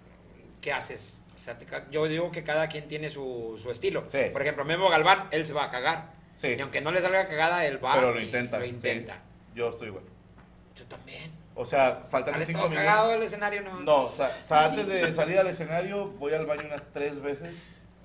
¿qué 0.62 0.72
haces? 0.72 1.22
O 1.36 1.38
sea, 1.38 1.58
te 1.58 1.68
yo 1.92 2.06
digo 2.08 2.32
que 2.32 2.46
cada 2.46 2.70
quien 2.70 2.88
tiene 2.88 3.10
su, 3.10 3.60
su 3.62 3.72
estilo. 3.72 4.04
Sí. 4.08 4.30
Por 4.32 4.42
ejemplo, 4.42 4.64
Memo 4.64 4.88
Galván, 4.90 5.28
él 5.32 5.46
se 5.46 5.52
va 5.52 5.66
a 5.66 5.70
cagar. 5.70 6.14
Sí. 6.34 6.56
Y 6.58 6.62
aunque 6.62 6.80
no 6.80 6.92
le 6.94 7.02
salga 7.02 7.28
cagada, 7.28 7.66
él 7.66 7.84
va 7.84 7.96
Pero 7.96 8.14
lo 8.14 8.22
intenta. 8.22 8.58
Lo 8.58 8.64
sí. 8.64 8.72
intenta. 8.72 9.20
Yo 9.54 9.68
estoy 9.68 9.90
igual. 9.90 10.06
Tú 10.76 10.86
también. 10.86 11.34
O 11.56 11.66
sea, 11.66 12.06
faltan 12.08 12.36
¿Sales 12.36 12.48
cinco 12.48 12.60
todo 12.62 12.70
minutos. 12.70 12.88
cagado 12.90 13.10
del 13.10 13.24
escenario? 13.24 13.64
No. 13.64 13.82
No, 13.82 14.04
o 14.04 14.12
sea, 14.12 14.40
sa- 14.40 14.68
antes 14.68 14.88
de 14.88 15.12
salir 15.12 15.38
al 15.40 15.48
escenario 15.48 16.08
voy 16.12 16.34
al 16.34 16.46
baño 16.46 16.64
unas 16.68 16.84
tres 16.94 17.22
veces. 17.22 17.54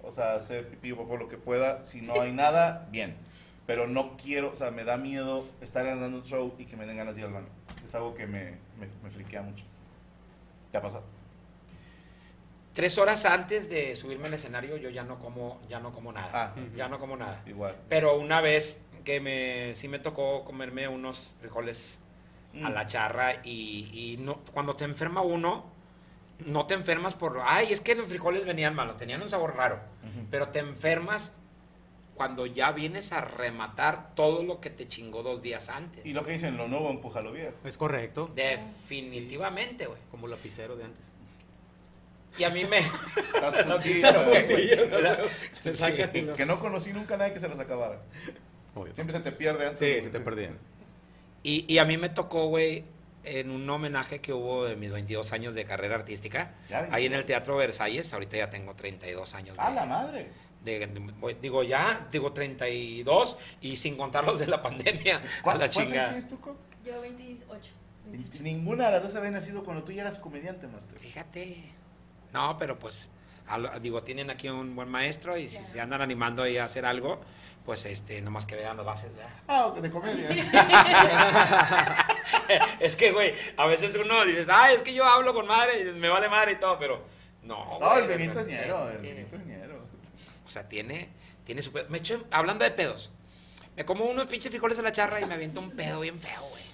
O 0.03 0.11
sea, 0.11 0.35
hacer 0.35 0.67
pipí 0.67 0.91
o 0.91 1.07
por 1.07 1.21
lo 1.21 1.29
que 1.29 1.37
pueda. 1.37 1.85
Si 1.85 2.01
no 2.01 2.21
hay 2.21 2.33
nada, 2.33 2.89
bien. 2.91 3.17
Pero 3.71 3.87
no 3.87 4.17
quiero, 4.17 4.51
o 4.51 4.57
sea, 4.57 4.73
me 4.73 4.83
da 4.83 4.97
miedo 4.97 5.45
estar 5.61 5.87
dando 5.87 6.07
un 6.19 6.25
show 6.25 6.53
y 6.59 6.65
que 6.65 6.77
me 6.77 6.87
den 6.87 6.97
ganas 6.97 7.15
de 7.15 7.21
ir 7.23 7.29
al 7.29 7.35
baño. 7.35 7.47
Es 7.85 7.95
algo 7.95 8.17
que 8.17 8.27
me, 8.27 8.57
me, 8.81 8.89
me 9.01 9.11
friquea 9.11 9.43
mucho. 9.43 9.63
¿Te 10.73 10.79
ha 10.79 10.83
pasado? 10.83 11.05
Tres 12.73 12.99
horas 12.99 13.25
antes 13.27 13.71
de 13.71 13.95
subirme 13.95 14.27
al 14.27 14.35
escenario, 14.35 14.77
yo 14.77 14.91
ya 14.91 15.05
no 15.05 15.21
como, 15.21 15.61
ya 15.69 15.79
no 15.79 15.93
como 15.93 16.11
nada. 16.13 16.31
Ah. 16.35 16.55
Ya 16.75 16.89
no 16.89 16.99
como 16.99 17.17
nada. 17.17 17.43
Igual. 17.47 17.77
Pero 17.89 18.19
una 18.19 18.41
vez 18.41 18.85
que 19.05 19.21
me, 19.21 19.73
sí 19.77 19.87
me 19.87 20.01
tocó 20.01 20.45
comerme 20.45 20.89
unos 20.89 21.33
frijoles 21.41 22.01
a 22.65 22.71
Mm. 22.71 22.73
la 22.75 22.87
charra 22.89 23.35
y, 23.45 23.89
y 23.93 24.17
no, 24.17 24.39
cuando 24.53 24.75
te 24.75 24.83
enferma 24.83 25.21
uno, 25.23 25.65
no 26.45 26.67
te 26.67 26.75
enfermas 26.75 27.15
por, 27.15 27.39
ay, 27.45 27.69
es 27.73 27.81
que 27.81 27.95
los 27.95 28.09
frijoles 28.09 28.45
venían 28.45 28.75
malos, 28.75 28.97
tenían 28.97 29.23
un 29.23 29.29
sabor 29.31 29.55
raro, 29.55 29.77
Ujú. 30.03 30.27
pero 30.29 30.49
te 30.49 30.59
enfermas 30.59 31.37
cuando 32.15 32.45
ya 32.47 32.73
vienes 32.73 33.13
a 33.13 33.21
rematar 33.23 34.15
todo 34.15 34.43
lo 34.43 34.61
que 34.61 34.69
te 34.71 34.87
chingó 34.89 35.23
dos 35.23 35.41
días 35.43 35.69
antes. 35.71 36.05
Y 36.05 36.13
lo 36.13 36.25
que 36.25 36.33
dicen, 36.33 36.57
lo 36.57 36.69
nuevo 36.69 36.91
empuja 36.91 37.23
lo 37.23 37.33
viejo. 37.33 37.57
Es 37.65 37.77
correcto. 37.79 38.31
Definitivamente, 38.35 39.87
güey. 39.87 39.99
Como 40.11 40.27
lapicero 40.27 40.77
de 40.77 40.85
antes. 40.85 41.13
Y 42.39 42.45
a 42.45 42.51
mí 42.51 42.65
me... 42.65 42.81
Que 46.37 46.47
no 46.47 46.59
conocí 46.59 46.93
nunca 46.93 47.15
a 47.15 47.17
nadie 47.19 47.33
que 47.33 47.41
se 47.41 47.49
las 47.49 47.59
acabara. 47.59 48.01
Obvio. 48.75 48.95
Siempre 48.95 49.17
se 49.17 49.21
te 49.23 49.33
pierde 49.33 49.67
antes. 49.67 49.79
Sí, 49.79 49.87
de- 49.87 50.03
se 50.03 50.11
te 50.11 50.21
perdían. 50.21 50.59
Y, 51.43 51.65
y 51.73 51.79
a 51.79 51.85
mí 51.85 51.97
me 51.97 52.09
tocó, 52.09 52.47
güey, 52.49 52.85
en 53.25 53.51
un 53.51 53.69
homenaje 53.69 54.21
que 54.21 54.33
hubo 54.33 54.65
de 54.67 54.77
mis 54.77 54.91
22 54.93 55.33
años 55.33 55.55
de 55.55 55.65
carrera 55.65 55.95
artística, 55.97 56.55
Ya, 56.69 56.81
ahí 56.93 57.07
en 57.07 57.13
22. 57.13 57.19
el 57.21 57.25
Teatro 57.27 57.57
Versalles, 57.57 58.13
ahorita 58.13 58.37
ya 58.37 58.51
tengo 58.51 58.75
32 58.75 59.35
años. 59.35 59.59
¡A 59.59 59.71
de- 59.71 59.75
la 59.77 59.87
madre! 59.87 60.29
De- 60.65 60.87
de- 60.87 61.35
digo 61.41 61.63
ya, 61.63 62.07
digo 62.11 62.33
32 62.33 63.39
y 63.61 63.77
sin 63.77 63.97
contar 63.97 64.25
los 64.25 64.39
de 64.39 64.47
la 64.47 64.63
pandemia. 64.63 65.17
A 65.17 65.43
¿Cuál- 65.43 65.59
la 65.59 65.71
¿Cuántos 65.71 65.77
años 65.79 65.91
chingada. 65.91 66.09
tienes 66.11 66.29
tú, 66.29 66.41
Coco? 66.41 66.59
Yo 66.85 67.01
28. 67.01 67.73
28. 68.07 68.43
Ninguna 68.43 68.87
de 68.87 68.93
las 68.93 69.03
dos 69.03 69.15
había 69.15 69.31
nacido 69.31 69.65
cuando 69.65 69.85
tú 69.85 69.93
ya 69.93 70.03
eras 70.03 70.19
comediante, 70.19 70.67
maestro. 70.67 70.99
Fíjate. 70.99 71.73
No, 72.33 72.57
pero 72.59 72.79
pues, 72.79 73.09
digo, 73.81 74.03
tienen 74.03 74.31
aquí 74.31 74.49
un 74.49 74.75
buen 74.77 74.89
maestro 74.89 75.37
y 75.37 75.49
si 75.49 75.65
se 75.65 75.81
andan 75.81 76.01
animando 76.03 76.43
ahí 76.43 76.59
a 76.59 76.65
hacer 76.65 76.85
algo, 76.87 77.21
pues 77.65 77.85
este, 77.85 78.21
nomás 78.23 78.47
que 78.47 78.57
vean 78.57 78.77
las 78.77 78.87
bases, 78.87 79.15
¿verdad? 79.15 79.31
Ah, 79.49 79.73
de 79.81 79.91
comedia. 79.91 80.29
es 82.81 82.97
que, 82.97 83.13
güey, 83.13 83.35
a 83.57 83.67
veces 83.67 83.97
uno 84.03 84.25
dice, 84.25 84.47
ah, 84.49 84.73
es 84.73 84.83
que 84.83 84.95
yo 84.95 85.05
hablo 85.05 85.35
con 85.35 85.47
madre, 85.47 85.91
y 85.91 85.93
me 85.93 86.09
vale 86.09 86.29
madre 86.29 86.53
y 86.53 86.57
todo, 86.57 86.79
pero 86.79 87.03
no. 87.43 87.79
No, 87.79 87.91
güey, 87.91 88.03
el 88.03 88.09
Benito 88.09 88.41
es 88.41 88.47
ñero, 88.47 88.89
el 88.91 88.99
Benito 88.99 89.37
es 89.37 89.47
ñero. 89.47 89.60
O 90.51 90.53
sea, 90.53 90.69
tiene, 90.69 91.09
tiene 91.47 91.63
su 91.63 91.71
pedo. 91.71 91.89
Me 91.91 91.99
echo, 91.99 92.27
hablando 92.33 92.65
de 92.65 92.73
pedos, 92.73 93.09
me 93.77 93.85
como 93.85 94.05
unos 94.07 94.27
pinches 94.27 94.51
frijoles 94.51 94.77
a 94.81 94.83
la 94.83 94.91
charra 94.91 95.21
y 95.21 95.25
me 95.27 95.35
aviento 95.35 95.61
un 95.61 95.71
pedo 95.71 96.01
bien 96.01 96.19
feo, 96.19 96.43
güey. 96.43 96.65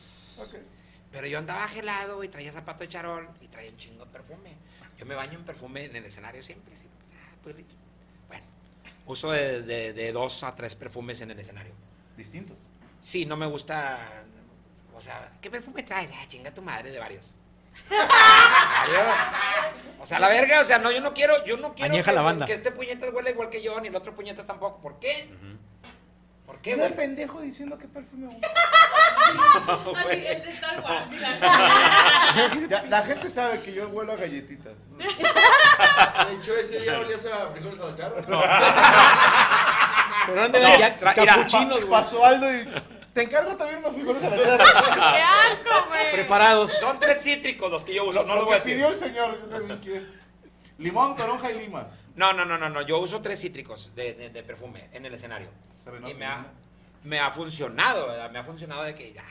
Ok. 0.49 0.55
Pero 1.13 1.27
yo 1.27 1.39
andaba 1.39 1.69
gelado 1.69 2.25
y 2.25 2.29
traía 2.29 2.51
zapato 2.53 2.85
de 2.85 2.89
charol 2.89 3.29
y 3.43 3.49
traía 3.49 3.71
un 3.71 3.77
chingo 3.77 4.07
de 4.07 4.11
perfume. 4.13 4.55
Yo 4.97 5.05
me 5.05 5.15
baño 5.15 5.39
en 5.39 5.45
perfume 5.45 5.85
en 5.85 5.95
el 5.95 6.07
escenario 6.07 6.43
siempre. 6.43 6.75
siempre. 6.75 6.99
Ah, 7.23 7.37
pues, 7.43 7.55
bueno, 8.29 8.45
uso 9.05 9.31
de, 9.31 9.61
de- 9.61 9.93
de 9.93 10.13
dos 10.13 10.43
a 10.43 10.57
tres 10.57 10.75
perfumes 10.75 11.21
en 11.21 11.33
el 11.33 11.39
escenario. 11.39 11.75
Distintos. 12.17 12.57
Sí, 13.03 13.27
no 13.27 13.37
me 13.37 13.45
gusta. 13.45 14.25
O 14.95 15.03
sea, 15.03 15.33
¿qué 15.43 15.51
perfume 15.51 15.83
traes? 15.83 16.09
Ah, 16.15 16.25
chinga 16.29 16.51
tu 16.51 16.63
madre 16.63 16.91
de 16.93 16.99
varios. 16.99 17.35
Varios. 17.91 19.03
O 20.01 20.07
sea, 20.07 20.19
la 20.21 20.29
verga, 20.29 20.61
o 20.61 20.65
sea, 20.65 20.79
no, 20.79 20.91
yo 20.93 21.01
no 21.01 21.13
quiero, 21.15 21.45
yo 21.45 21.57
no 21.57 21.75
quiero 21.75 21.93
Añeja 21.93 22.11
que, 22.11 22.17
lavanda. 22.17 22.47
que 22.47 22.53
este 22.55 22.71
puñetas 22.71 23.11
huele 23.13 23.31
igual 23.31 23.51
que 23.51 23.61
yo, 23.63 23.81
ni 23.81 23.89
el 23.89 23.97
otro 23.97 24.15
puñetas 24.15 24.47
tampoco. 24.47 24.81
¿Por 24.81 24.99
qué? 25.01 25.29
¿Por 26.47 26.59
qué, 26.61 26.75
Mira 26.77 26.89
güey? 26.89 26.93
el 26.93 26.95
pendejo 26.95 27.41
diciendo 27.41 27.77
que 27.77 27.89
perfume 27.89 28.29
usa. 28.29 28.49
Así, 30.07 30.13
el 30.13 30.43
de 30.43 30.51
Star 30.53 30.81
Wars. 30.81 31.09
y 31.13 31.19
la- 31.19 32.69
Ya, 32.69 32.83
la 32.85 33.03
gente 33.03 33.29
sabe 33.31 33.61
que 33.63 33.73
yo 33.73 33.89
huelo 33.89 34.13
a 34.13 34.17
galletitas. 34.17 34.87
De 34.97 36.35
hecho, 36.35 36.57
ese 36.57 36.79
día 36.81 37.01
olías 37.01 37.27
a 37.27 37.51
frijoles 37.51 37.81
a 37.81 37.87
la 37.87 37.95
charra. 37.95 38.23
Pero 40.27 40.49
No, 40.49 40.79
ya 40.79 40.99
tra- 41.01 41.15
mira, 41.21 41.35
capuchinos, 41.35 41.79
güey. 41.81 41.91
Pasó 41.91 42.25
Aldo 42.25 42.47
y 42.53 42.65
te 43.17 43.23
encargo 43.23 43.57
también 43.57 43.79
unos 43.81 43.95
frijoles 43.95 44.23
a 44.25 44.29
la 44.31 44.43
charra. 44.43 44.65
¡Qué 44.95 45.23
asco, 45.23 45.89
güey! 45.89 46.13
Preparados. 46.13 46.71
Son 46.79 46.99
tres 47.01 47.23
cítricos 47.23 47.71
los 47.71 47.83
que 47.85 47.95
yo 47.95 48.05
uso, 48.05 48.21
Lo, 48.23 48.29
no 48.29 48.35
lo 48.35 48.41
lo 48.41 48.47
voy 48.47 48.53
a 48.55 48.57
decir. 48.59 48.75
pidió 48.75 48.89
el 48.89 48.95
señor, 48.95 49.41
yo 49.41 49.47
también 49.49 49.79
quiero. 49.81 50.05
Limón, 50.79 51.15
toronja 51.17 51.51
y 51.51 51.59
lima. 51.59 51.89
No, 52.15 52.33
no, 52.35 52.45
no, 52.45 52.59
no, 52.59 52.69
no. 52.69 52.83
Yo 52.83 52.99
uso 52.99 53.23
tres 53.23 53.41
cítricos 53.41 53.93
de, 53.95 54.13
de- 54.15 54.31
de 54.31 54.43
perfume 54.43 54.89
en 54.93 55.07
el 55.07 55.15
escenario. 55.15 55.49
Sabe, 55.83 56.01
¿no? 56.01 56.09
Y 56.11 56.15
me 56.15 56.27
ha, 56.27 56.47
me 57.05 57.19
ha 57.19 57.31
funcionado, 57.31 58.07
¿verdad? 58.07 58.31
Me 58.31 58.39
ha 58.39 58.45
funcionado 58.45 58.83
de 58.85 58.95
que 58.95 59.13
ya 59.15 59.25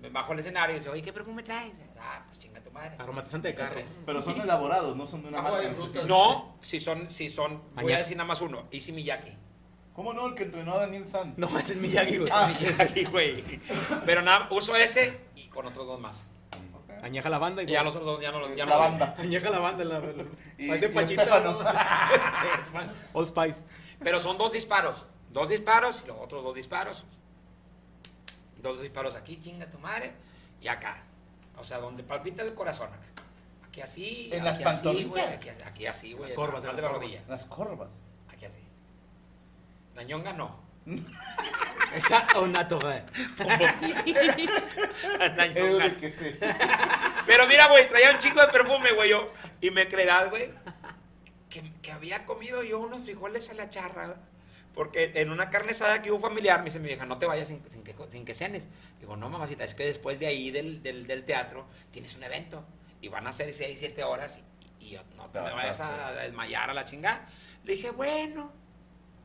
me 0.00 0.08
bajo 0.08 0.32
al 0.32 0.38
escenario 0.38 0.74
y 0.76 0.78
dice, 0.78 0.88
oye, 0.88 1.02
¿qué 1.02 1.12
perfume 1.12 1.42
traes? 1.42 1.74
Ah, 2.00 2.22
pues 2.26 2.38
chinga 2.38 2.60
tu 2.62 2.70
madre. 2.70 2.96
Aromatizante 2.98 3.48
de 3.48 3.54
carro. 3.54 3.78
Pero 4.06 4.22
son 4.22 4.40
elaborados, 4.40 4.96
no 4.96 5.06
son 5.06 5.22
de 5.22 5.28
una 5.28 5.38
Agua 5.40 5.60
marca. 5.62 6.02
No, 6.06 6.56
si 6.62 6.80
son, 6.80 7.10
si 7.10 7.28
son, 7.28 7.62
voy 7.74 7.92
a 7.92 7.98
decir 7.98 8.16
nada 8.16 8.26
más 8.26 8.40
uno, 8.40 8.64
Easy. 8.70 8.92
¿Cómo 9.96 10.12
no? 10.12 10.26
El 10.26 10.34
que 10.34 10.42
entrenó 10.44 10.74
a 10.74 10.78
Daniel 10.80 11.08
San. 11.08 11.32
No, 11.38 11.58
ese 11.58 11.72
es 11.72 11.78
Miyagi, 11.78 12.18
güey. 12.18 12.30
Ah. 12.32 12.52
Miyagi, 12.60 13.04
güey. 13.04 13.42
Pero 14.04 14.20
nada, 14.22 14.46
uso 14.50 14.76
ese 14.76 15.18
y 15.34 15.48
con 15.48 15.66
otros 15.66 15.86
dos 15.86 15.98
más. 15.98 16.26
Ok. 16.74 17.02
Añeja 17.02 17.30
la 17.30 17.38
banda 17.38 17.62
y 17.62 17.66
Y 17.66 17.70
ya 17.70 17.82
los 17.82 17.96
otros 17.96 18.12
dos 18.16 18.20
ya 18.22 18.30
no 18.30 18.40
los 18.40 18.54
ya 18.54 18.66
no 18.66 18.70
La 18.72 18.76
los- 18.76 18.86
banda. 19.00 19.14
Añeja 19.18 19.48
la 19.50 19.58
banda. 19.58 19.84
La, 19.84 19.98
la- 20.00 20.24
Y- 20.58 20.70
y 20.72 20.88
Pachita. 20.88 21.40
¿no? 21.40 21.58
Old 23.14 23.28
Spice. 23.28 23.64
Pero 24.04 24.20
son 24.20 24.36
dos 24.36 24.52
disparos. 24.52 25.06
Dos 25.32 25.48
disparos 25.48 26.02
y 26.04 26.08
los 26.08 26.18
otros 26.20 26.44
dos 26.44 26.54
disparos. 26.54 27.04
Dos 28.60 28.80
disparos 28.82 29.14
aquí, 29.16 29.40
chinga 29.40 29.66
tu 29.66 29.78
madre. 29.78 30.12
Y 30.60 30.68
acá. 30.68 31.02
O 31.58 31.64
sea, 31.64 31.78
donde 31.78 32.02
palpita 32.02 32.42
el 32.42 32.54
corazón 32.54 32.88
acá. 32.88 33.22
Aquí 33.66 33.80
así. 33.80 34.30
En 34.32 34.44
las 34.44 34.56
aquí 34.56 34.64
así, 34.64 34.84
güey, 35.04 35.04
pantorrillas. 35.22 35.38
Aquí, 35.38 35.48
aquí 35.64 35.86
así, 35.86 36.12
güey. 36.12 36.28
Las 36.28 36.34
corvas, 36.36 36.62
de 36.62 36.68
las 36.72 36.80
la 36.82 36.88
rodilla. 36.88 37.22
Las 37.28 37.44
corvas. 37.46 38.05
La 39.96 40.02
ñonga 40.02 40.32
no. 40.34 40.60
Esa 41.94 42.26
o 42.36 42.42
una 42.42 42.68
torre. 42.68 43.04
La 45.18 45.46
ñonga 45.46 45.96
que 45.96 46.10
sé. 46.10 46.38
Pero 47.26 47.46
mira, 47.46 47.68
güey, 47.68 47.88
traía 47.88 48.10
un 48.12 48.18
chico 48.18 48.40
de 48.40 48.48
perfume, 48.48 48.92
güey, 48.92 49.10
yo. 49.10 49.32
Y 49.62 49.70
me 49.70 49.88
creerás, 49.88 50.28
güey, 50.28 50.50
que, 51.48 51.72
que 51.80 51.92
había 51.92 52.26
comido 52.26 52.62
yo 52.62 52.78
unos 52.78 53.04
frijoles 53.04 53.48
a 53.50 53.54
la 53.54 53.70
charra, 53.70 54.06
güey. 54.06 54.18
Porque 54.74 55.12
en 55.14 55.30
una 55.30 55.48
carne 55.48 55.72
asada 55.72 56.02
que 56.02 56.12
hubo 56.12 56.20
familiar, 56.20 56.58
me 56.58 56.66
dice 56.66 56.78
mi 56.78 56.88
vieja, 56.88 57.06
no 57.06 57.18
te 57.18 57.24
vayas 57.24 57.48
sin, 57.48 57.66
sin 57.66 57.82
que, 57.82 57.94
sin 58.10 58.26
que 58.26 58.34
cenes. 58.34 58.68
Digo, 59.00 59.16
no, 59.16 59.30
mamacita, 59.30 59.64
es 59.64 59.74
que 59.74 59.86
después 59.86 60.20
de 60.20 60.26
ahí 60.26 60.50
del, 60.50 60.82
del, 60.82 61.06
del 61.06 61.24
teatro 61.24 61.66
tienes 61.92 62.14
un 62.16 62.24
evento. 62.24 62.62
Y 63.00 63.08
van 63.08 63.26
a 63.26 63.32
ser 63.32 63.54
6, 63.54 63.78
7 63.78 64.04
horas 64.04 64.42
y, 64.80 64.84
y 64.84 64.90
yo, 64.90 65.02
no 65.16 65.30
te 65.30 65.40
me 65.40 65.50
vayas 65.50 65.80
a 65.80 66.12
desmayar 66.12 66.68
a 66.68 66.74
la 66.74 66.84
chingada. 66.84 67.26
Le 67.64 67.72
dije, 67.72 67.90
bueno, 67.90 68.52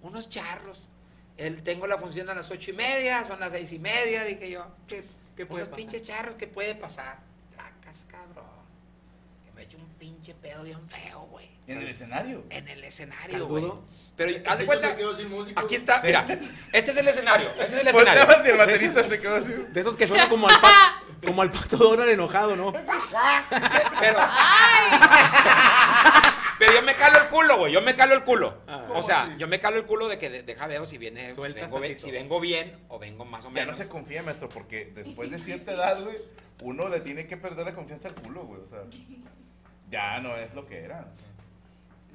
unos 0.01 0.29
charros. 0.29 0.79
Él, 1.37 1.63
tengo 1.63 1.87
la 1.87 1.97
función 1.97 2.29
a 2.29 2.35
las 2.35 2.51
ocho 2.51 2.71
y 2.71 2.73
media, 2.73 3.23
son 3.23 3.39
las 3.39 3.51
seis 3.51 3.71
y 3.73 3.79
media, 3.79 4.23
dije 4.25 4.51
yo. 4.51 4.65
¿Qué, 4.87 5.03
qué 5.35 5.45
puede 5.45 5.63
Unos 5.63 5.69
pasar? 5.69 5.77
pinches 5.77 6.03
charros, 6.03 6.35
¿qué 6.35 6.47
puede 6.47 6.75
pasar? 6.75 7.19
Tracas, 7.55 8.05
cabrón. 8.09 8.45
Que 9.45 9.51
me 9.53 9.63
eche 9.63 9.77
un 9.77 9.87
pinche 9.99 10.33
pedo 10.35 10.63
bien 10.63 10.79
feo, 10.89 11.21
güey. 11.31 11.49
En 11.67 11.77
el 11.79 11.87
escenario. 11.87 12.43
En 12.49 12.67
el 12.67 12.83
escenario, 12.83 13.47
güey. 13.47 13.71
Pero 14.17 14.37
haz 14.45 14.57
de 14.57 14.63
Se 14.63 14.65
cuenta, 14.67 14.95
quedó 14.95 15.15
sin 15.15 15.29
músico. 15.29 15.59
aquí 15.59 15.73
está, 15.75 16.01
Sí. 16.01 16.07
mira, 16.07 16.27
este 16.73 16.91
es 16.91 16.97
el 16.97 17.07
escenario, 17.07 17.49
este 17.51 17.63
es 17.63 17.73
el 17.81 17.87
escenario. 17.87 18.27
Y 18.45 18.49
el 18.49 18.57
baterista 18.57 19.03
se 19.03 19.19
quedó 19.19 19.37
así. 19.37 19.51
De 19.53 19.81
esos 19.81 19.95
que 19.97 20.05
suenan 20.05 20.29
como 20.29 20.47
al 20.49 20.59
pato, 20.59 20.75
como 21.25 21.41
al 21.41 21.51
pato 21.51 21.77
Donald 21.77 22.09
enojado, 22.11 22.55
¿no? 22.55 22.71
Pero, 22.73 22.87
pero 23.99 24.19
yo 26.73 26.81
me 26.83 26.95
calo 26.95 27.19
el 27.21 27.27
culo, 27.29 27.57
güey, 27.57 27.73
yo 27.73 27.81
me 27.81 27.95
calo 27.95 28.13
el 28.15 28.23
culo. 28.23 28.61
Ah. 28.67 28.87
O 28.95 29.03
sea, 29.03 29.35
yo 29.37 29.47
me 29.47 29.59
calo 29.59 29.77
el 29.77 29.85
culo 29.85 30.07
de 30.07 30.17
que 30.17 30.29
de- 30.29 30.43
deja 30.43 30.67
veo 30.67 30.85
si 30.85 30.97
viene, 30.97 31.33
si 31.33 31.41
vengo, 31.53 31.79
bien, 31.79 31.99
si 31.99 32.11
vengo 32.11 32.39
bien 32.39 32.77
o 32.89 32.99
vengo 32.99 33.25
más 33.25 33.45
o 33.45 33.47
Ya 33.49 33.53
no 33.53 33.59
menos. 33.61 33.77
se 33.77 33.87
confía, 33.87 34.23
maestro, 34.23 34.49
porque 34.49 34.85
después 34.93 35.31
de 35.31 35.39
cierta 35.39 35.73
edad, 35.73 36.01
güey, 36.03 36.17
uno 36.61 36.89
le 36.89 36.99
tiene 36.99 37.27
que 37.27 37.37
perder 37.37 37.65
la 37.65 37.73
confianza 37.73 38.07
al 38.09 38.15
culo, 38.15 38.43
güey. 38.45 38.61
O 38.61 38.67
sea, 38.67 38.79
ya 39.89 40.19
no 40.19 40.35
es 40.37 40.53
lo 40.53 40.65
que 40.65 40.79
era. 40.83 41.07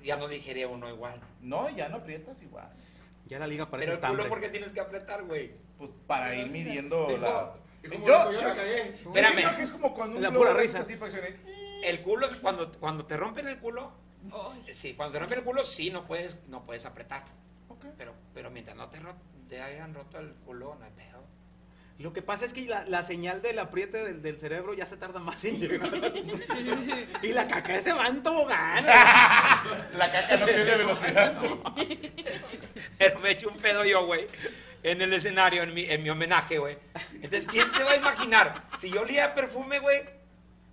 Ya 0.03 0.17
no 0.17 0.29
digería 0.29 0.69
uno 0.69 0.89
igual. 0.89 1.21
No, 1.41 1.69
ya 1.71 1.89
no 1.89 1.97
aprietas 1.97 2.41
igual. 2.43 2.69
Ya 3.27 3.39
la 3.41 3.47
liga 3.47 3.69
parece 3.69 3.93
Pero 3.97 4.07
el 4.07 4.17
culo. 4.17 4.29
¿por 4.29 4.41
qué 4.41 4.49
tienes 4.51 4.73
que 4.73 4.81
apretar, 4.81 5.25
güey? 5.25 5.53
Pues 5.79 5.91
para 6.07 6.35
ir 6.35 6.49
midiendo 6.49 7.09
Dijo- 7.09 7.19
la. 7.21 7.55
dijo, 7.83 8.07
yo, 8.07 8.33
yo 8.33 8.49
Espérame. 8.49 9.61
es 9.61 9.71
como 9.73 9.93
cuando 9.95 10.17
un 10.17 10.23
La 10.23 10.31
pura 10.31 10.55
risa. 10.55 10.81
así 10.81 10.95
para 10.97 11.11
que 11.13 11.19
se- 11.37 11.89
El 11.91 12.03
culo, 12.03 12.27
es 12.27 12.37
cuando, 12.37 12.71
cuando 12.79 13.05
te 13.05 13.17
rompen 13.17 13.49
el 13.49 13.59
culo, 13.59 13.93
sí, 14.73 14.95
cuando 14.95 15.13
te 15.13 15.19
rompen 15.21 15.39
el 15.39 15.45
culo, 15.45 15.65
sí, 15.65 15.91
no 15.91 16.07
puedes, 16.07 16.49
no 16.49 16.65
puedes 16.65 16.87
apretar. 16.87 17.25
Pero, 17.97 18.15
pero 18.35 18.51
mientras 18.51 18.77
no 18.77 18.89
te, 18.89 19.61
hayan 19.61 19.95
roto 19.95 20.19
el 20.19 20.33
culo, 20.45 20.77
no 20.79 20.85
hay 20.85 20.93
pedo. 20.93 21.25
Lo 21.99 22.13
que 22.13 22.21
pasa 22.21 22.45
es 22.45 22.53
que 22.53 22.63
la, 22.67 22.85
la 22.85 23.03
señal 23.03 23.41
del 23.41 23.59
apriete 23.59 24.05
del, 24.05 24.21
del 24.21 24.39
cerebro 24.39 24.75
ya 24.75 24.85
se 24.85 24.99
tarda 24.99 25.19
más 25.19 25.43
en 25.47 25.59
llegar. 25.59 25.89
y 27.23 27.29
la 27.29 27.49
caca 27.49 27.81
se 27.81 27.93
va 27.93 28.09
en 28.09 28.23
tobogán. 28.23 28.85
La 29.97 30.11
caca 30.13 30.37
no 30.37 30.47
pierde 30.47 30.77
velocidad. 30.77 31.41
Pero 32.99 33.19
me 33.21 33.31
echo 33.31 33.49
un 33.49 33.57
pedo 33.57 33.85
yo, 33.85 34.05
güey, 34.05 34.27
en 34.83 35.01
el 35.01 35.13
escenario, 35.15 35.63
en 35.63 35.73
mi, 35.73 35.85
en 35.85 36.03
mi 36.03 36.11
homenaje, 36.11 36.59
güey. 36.59 36.77
Entonces, 37.15 37.47
¿quién 37.47 37.69
se 37.71 37.83
va 37.83 37.93
a 37.93 37.97
imaginar? 37.97 38.65
Si 38.79 38.91
yo 38.91 39.01
olía 39.01 39.35
perfume, 39.35 39.79
güey, 39.79 40.03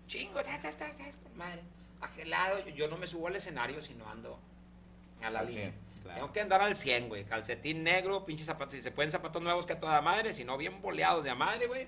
chingo, 0.07 0.43
ta, 0.43 0.59
ta, 0.59 0.69
ta, 0.71 0.91
ta, 0.91 1.05
con 1.23 1.37
madre. 1.37 1.61
Agelado, 2.03 2.59
yo, 2.65 2.69
yo 2.69 2.87
no 2.87 2.97
me 2.97 3.07
subo 3.07 3.27
al 3.27 3.35
escenario, 3.35 3.81
sino 3.81 4.07
ando 4.09 4.39
a 5.21 5.29
la 5.29 5.39
Al 5.39 5.47
línea. 5.47 5.63
100, 5.71 5.75
claro. 6.03 6.19
Tengo 6.19 6.33
que 6.33 6.41
andar 6.41 6.61
al 6.61 6.75
100, 6.75 7.09
güey. 7.09 7.23
Calcetín 7.25 7.83
negro, 7.83 8.25
pinches 8.25 8.45
zapatos. 8.47 8.73
Si 8.75 8.81
se 8.81 8.91
pueden 8.91 9.11
zapatos 9.11 9.41
nuevos 9.41 9.65
que 9.65 9.73
a 9.73 9.79
toda 9.79 10.01
madre, 10.01 10.33
si 10.33 10.43
no 10.43 10.57
bien 10.57 10.81
boleados 10.81 11.23
de 11.23 11.29
a 11.29 11.35
madre, 11.35 11.67
güey. 11.67 11.87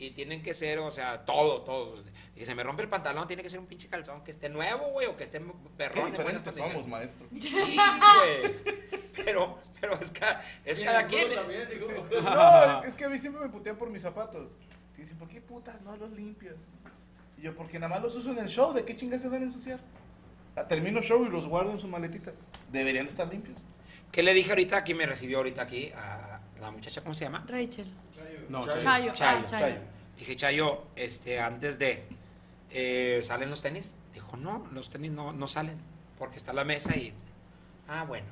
Y 0.00 0.12
tienen 0.12 0.44
que 0.44 0.54
ser, 0.54 0.78
o 0.78 0.92
sea, 0.92 1.24
todo, 1.24 1.62
todo. 1.62 2.04
Y 2.36 2.44
se 2.46 2.54
me 2.54 2.62
rompe 2.62 2.82
el 2.82 2.88
pantalón, 2.88 3.26
tiene 3.26 3.42
que 3.42 3.50
ser 3.50 3.58
un 3.58 3.66
pinche 3.66 3.88
calzón 3.88 4.22
que 4.22 4.30
esté 4.30 4.48
nuevo, 4.48 4.90
güey, 4.92 5.08
o 5.08 5.16
que 5.16 5.24
esté 5.24 5.40
perrón. 5.76 6.12
diferentes 6.12 6.54
somos, 6.54 6.86
maestro. 6.86 7.26
Sí, 7.40 7.50
güey. 7.76 8.54
Pero, 9.24 9.58
pero 9.80 9.94
es, 10.00 10.12
ca- 10.12 10.40
es 10.64 10.78
cada 10.78 11.04
quien. 11.06 11.34
también, 11.34 11.68
digo. 11.68 11.88
No, 12.22 12.80
es, 12.82 12.86
es 12.90 12.94
que 12.94 13.06
a 13.06 13.08
mí 13.08 13.18
siempre 13.18 13.42
me 13.42 13.48
putean 13.48 13.76
por 13.76 13.90
mis 13.90 14.02
zapatos. 14.02 14.52
Y 14.96 15.02
dicen, 15.02 15.18
¿por 15.18 15.28
qué 15.28 15.40
putas 15.40 15.80
no 15.82 15.96
los 15.96 16.10
limpias? 16.12 16.54
Y 17.38 17.42
yo, 17.42 17.54
porque 17.54 17.78
nada 17.78 17.94
más 17.94 18.02
los 18.02 18.16
uso 18.16 18.32
en 18.32 18.38
el 18.38 18.48
show. 18.48 18.72
¿De 18.72 18.84
qué 18.84 18.96
chingas 18.96 19.22
se 19.22 19.28
van 19.28 19.42
a 19.42 19.44
ensuciar? 19.44 19.80
Ah, 20.56 20.66
Termino 20.66 21.00
show 21.02 21.24
y 21.24 21.28
los 21.28 21.46
guardo 21.46 21.70
en 21.70 21.78
su 21.78 21.86
maletita. 21.88 22.32
Deberían 22.72 23.04
de 23.04 23.10
estar 23.10 23.28
limpios. 23.28 23.56
¿Qué 24.10 24.22
le 24.22 24.34
dije 24.34 24.50
ahorita? 24.50 24.78
Aquí 24.78 24.94
me 24.94 25.06
recibió 25.06 25.38
ahorita 25.38 25.62
aquí 25.62 25.90
a 25.92 26.40
la 26.60 26.70
muchacha, 26.70 27.00
¿cómo 27.02 27.14
se 27.14 27.24
llama? 27.24 27.44
Rachel. 27.46 27.86
No, 28.48 28.64
Chayo. 28.66 28.80
Chayo. 28.82 29.12
Chayo. 29.12 29.44
Ah, 29.44 29.46
Chayo. 29.46 29.80
Dije, 30.18 30.36
Chayo, 30.36 30.82
este, 30.96 31.38
antes 31.38 31.78
de. 31.78 32.02
eh, 32.70 33.20
¿Salen 33.22 33.50
los 33.50 33.62
tenis? 33.62 33.94
Dijo, 34.12 34.36
no, 34.36 34.66
los 34.72 34.90
tenis 34.90 35.12
no, 35.12 35.32
no 35.32 35.46
salen. 35.46 35.76
Porque 36.18 36.36
está 36.36 36.52
la 36.52 36.64
mesa 36.64 36.96
y. 36.96 37.12
Ah, 37.86 38.04
bueno. 38.04 38.26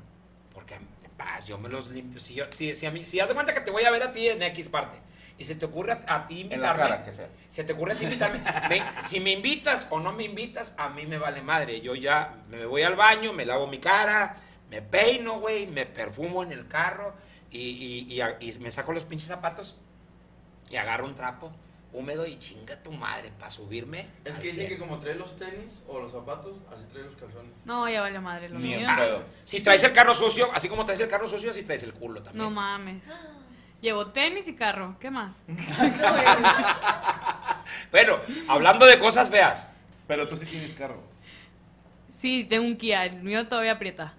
Porque 0.52 0.76
paz, 1.16 1.46
yo 1.46 1.58
me 1.58 1.68
los 1.68 1.88
limpio. 1.90 2.18
Si, 2.20 2.34
yo, 2.34 2.50
si, 2.50 2.74
si, 2.74 2.86
a 2.86 2.90
mí, 2.90 3.04
si 3.06 3.20
haz 3.20 3.28
de 3.28 3.34
cuenta 3.34 3.54
que 3.54 3.60
te 3.60 3.70
voy 3.70 3.84
a 3.84 3.90
ver 3.90 4.02
a 4.02 4.12
ti 4.12 4.26
en 4.26 4.42
X 4.42 4.68
parte. 4.68 4.98
Y 5.38 5.44
se 5.44 5.54
te 5.56 5.66
ocurre 5.66 5.92
a, 5.92 6.02
a 6.06 6.26
ti 6.26 6.40
En 6.40 6.48
la 6.48 6.54
invitarme. 6.56 6.82
cara, 6.82 7.02
que 7.02 7.12
sea. 7.12 7.28
Se 7.50 7.62
te 7.64 7.72
ocurre 7.74 7.92
a 7.92 7.96
ti 7.96 8.04
invitarme. 8.04 8.40
me- 8.70 8.82
si 9.08 9.20
me 9.20 9.32
invitas 9.32 9.86
o 9.90 10.00
no 10.00 10.12
me 10.12 10.24
invitas, 10.24 10.74
a 10.78 10.88
mí 10.88 11.04
me 11.06 11.18
vale 11.18 11.42
madre. 11.42 11.80
Yo 11.82 11.94
ya 11.94 12.42
me 12.48 12.64
voy 12.64 12.82
al 12.82 12.96
baño, 12.96 13.32
me 13.32 13.44
lavo 13.44 13.66
mi 13.66 13.78
cara, 13.78 14.36
me 14.70 14.80
peino, 14.82 15.38
güey, 15.40 15.66
me 15.66 15.84
perfumo 15.86 16.42
en 16.42 16.52
el 16.52 16.66
carro 16.68 17.14
y, 17.50 17.58
y- 17.58 18.20
y 18.22 18.48
y 18.48 18.58
me 18.60 18.70
saco 18.70 18.92
los 18.92 19.04
pinches 19.04 19.28
zapatos 19.28 19.76
y 20.70 20.76
agarro 20.76 21.04
un 21.06 21.14
trapo 21.14 21.52
húmedo 21.92 22.26
y 22.26 22.38
chinga 22.38 22.82
tu 22.82 22.92
madre 22.92 23.30
para 23.38 23.50
subirme. 23.50 24.06
Es 24.24 24.34
que 24.36 24.48
dicen 24.48 24.66
cielo. 24.66 24.68
que 24.70 24.78
como 24.78 24.98
trae 24.98 25.14
los 25.14 25.36
tenis 25.38 25.82
o 25.86 25.98
los 26.00 26.12
zapatos, 26.12 26.54
así 26.74 26.84
trae 26.92 27.04
los 27.04 27.14
calzones. 27.16 27.52
No, 27.64 27.88
ya 27.88 28.00
vale 28.00 28.18
madre. 28.20 28.48
Lo 28.48 28.58
mío. 28.58 28.80
pedo. 28.96 29.24
Si 29.44 29.60
traes 29.60 29.82
el 29.84 29.92
carro 29.92 30.14
sucio, 30.14 30.48
así 30.52 30.68
como 30.68 30.84
traes 30.84 31.00
el 31.00 31.08
carro 31.08 31.28
sucio, 31.28 31.50
así 31.52 31.62
traes 31.62 31.82
el 31.84 31.92
culo 31.94 32.22
también. 32.22 32.44
No 32.44 32.50
mames. 32.50 33.02
Llevo 33.80 34.06
tenis 34.06 34.48
y 34.48 34.54
carro. 34.54 34.96
¿Qué 35.00 35.10
más? 35.10 35.42
Bueno, 37.90 38.18
hablando 38.48 38.86
de 38.86 38.98
cosas 38.98 39.28
feas. 39.28 39.68
Pero 40.06 40.26
tú 40.28 40.36
sí 40.36 40.46
tienes 40.46 40.72
carro. 40.72 41.02
Sí, 42.18 42.44
tengo 42.44 42.64
un 42.64 42.76
Kia. 42.76 43.04
El 43.04 43.22
mío 43.22 43.46
todavía 43.48 43.72
aprieta. 43.72 44.14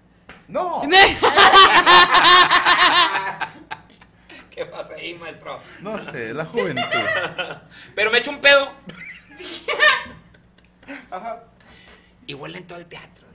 ¡No! 0.48 0.82
¿Qué 4.50 4.66
pasa 4.66 4.94
ahí, 4.94 5.14
maestro? 5.14 5.60
No 5.80 5.98
sé, 5.98 6.34
la 6.34 6.44
juventud. 6.44 6.82
Pero 7.94 8.10
me 8.10 8.18
echo 8.18 8.30
un 8.30 8.40
pedo 8.40 8.72
Ajá. 11.10 11.44
y 12.26 12.34
huele 12.34 12.58
en 12.58 12.66
todo 12.66 12.78
el 12.78 12.86
teatro. 12.86 13.27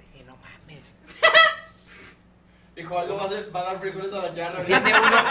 Dijo, 2.75 2.97
algo 2.97 3.17
va 3.17 3.23
a, 3.23 3.27
hacer- 3.27 3.55
va 3.55 3.59
a 3.59 3.63
dar 3.63 3.79
frijoles 3.79 4.11
a 4.13 4.17
la 4.19 4.33
charra. 4.33 4.63
Tiene 4.65 4.91
uno, 4.99 5.23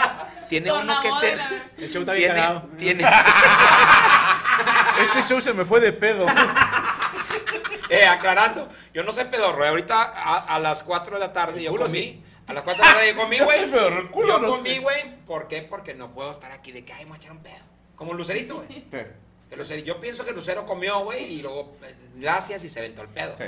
tiene 0.49 0.69
Don 0.69 0.83
uno 0.89 1.01
que 1.01 1.11
ser. 1.11 1.39
El 1.77 1.91
show 1.91 2.01
está 2.01 2.13
bien 2.13 2.31
Tiene, 2.33 2.39
cagado. 2.47 2.69
tiene, 2.77 3.03
Este 4.99 5.21
show 5.23 5.41
se 5.41 5.53
me 5.53 5.65
fue 5.65 5.79
de 5.81 5.91
pedo. 5.91 6.25
eh, 7.89 8.05
aclarando, 8.05 8.69
yo 8.93 9.03
no 9.03 9.11
sé 9.11 9.25
pedorro. 9.25 9.67
Ahorita 9.67 10.01
a, 10.03 10.55
a 10.55 10.59
las 10.59 10.83
4 10.83 11.15
de 11.15 11.19
la 11.19 11.33
tarde 11.33 11.61
yo 11.61 11.71
culo 11.71 11.85
comí. 11.85 11.97
sí. 11.99 12.23
A 12.47 12.53
las 12.53 12.63
4 12.63 12.81
de 12.83 12.87
la 12.89 12.93
tarde 12.95 13.13
yo 13.13 13.21
comí, 13.21 13.39
güey. 13.39 13.59
El 13.63 14.09
culo 14.11 14.39
Yo 14.39 14.39
no 14.39 14.47
comí, 14.57 14.77
güey. 14.79 15.15
¿Por 15.25 15.47
qué? 15.47 15.61
Porque 15.63 15.93
no 15.95 16.11
puedo 16.13 16.31
estar 16.31 16.51
aquí 16.51 16.71
de 16.71 16.83
que, 16.85 16.93
ay, 16.93 17.03
me 17.05 17.09
voy 17.11 17.15
a 17.15 17.17
echar 17.19 17.31
un 17.33 17.39
pedo. 17.43 17.63
Como 17.95 18.11
un 18.11 18.17
lucerito, 18.17 18.55
güey. 18.55 18.85
Sí, 19.63 19.83
yo 19.83 19.99
pienso 19.99 20.25
que 20.25 20.31
Lucero 20.31 20.65
comió, 20.65 20.99
güey, 21.03 21.25
y 21.25 21.41
luego, 21.43 21.77
eh, 21.83 21.95
gracias, 22.15 22.63
y 22.63 22.69
se 22.71 22.79
aventó 22.79 23.01
el 23.03 23.09
pedo. 23.09 23.35
sí. 23.37 23.43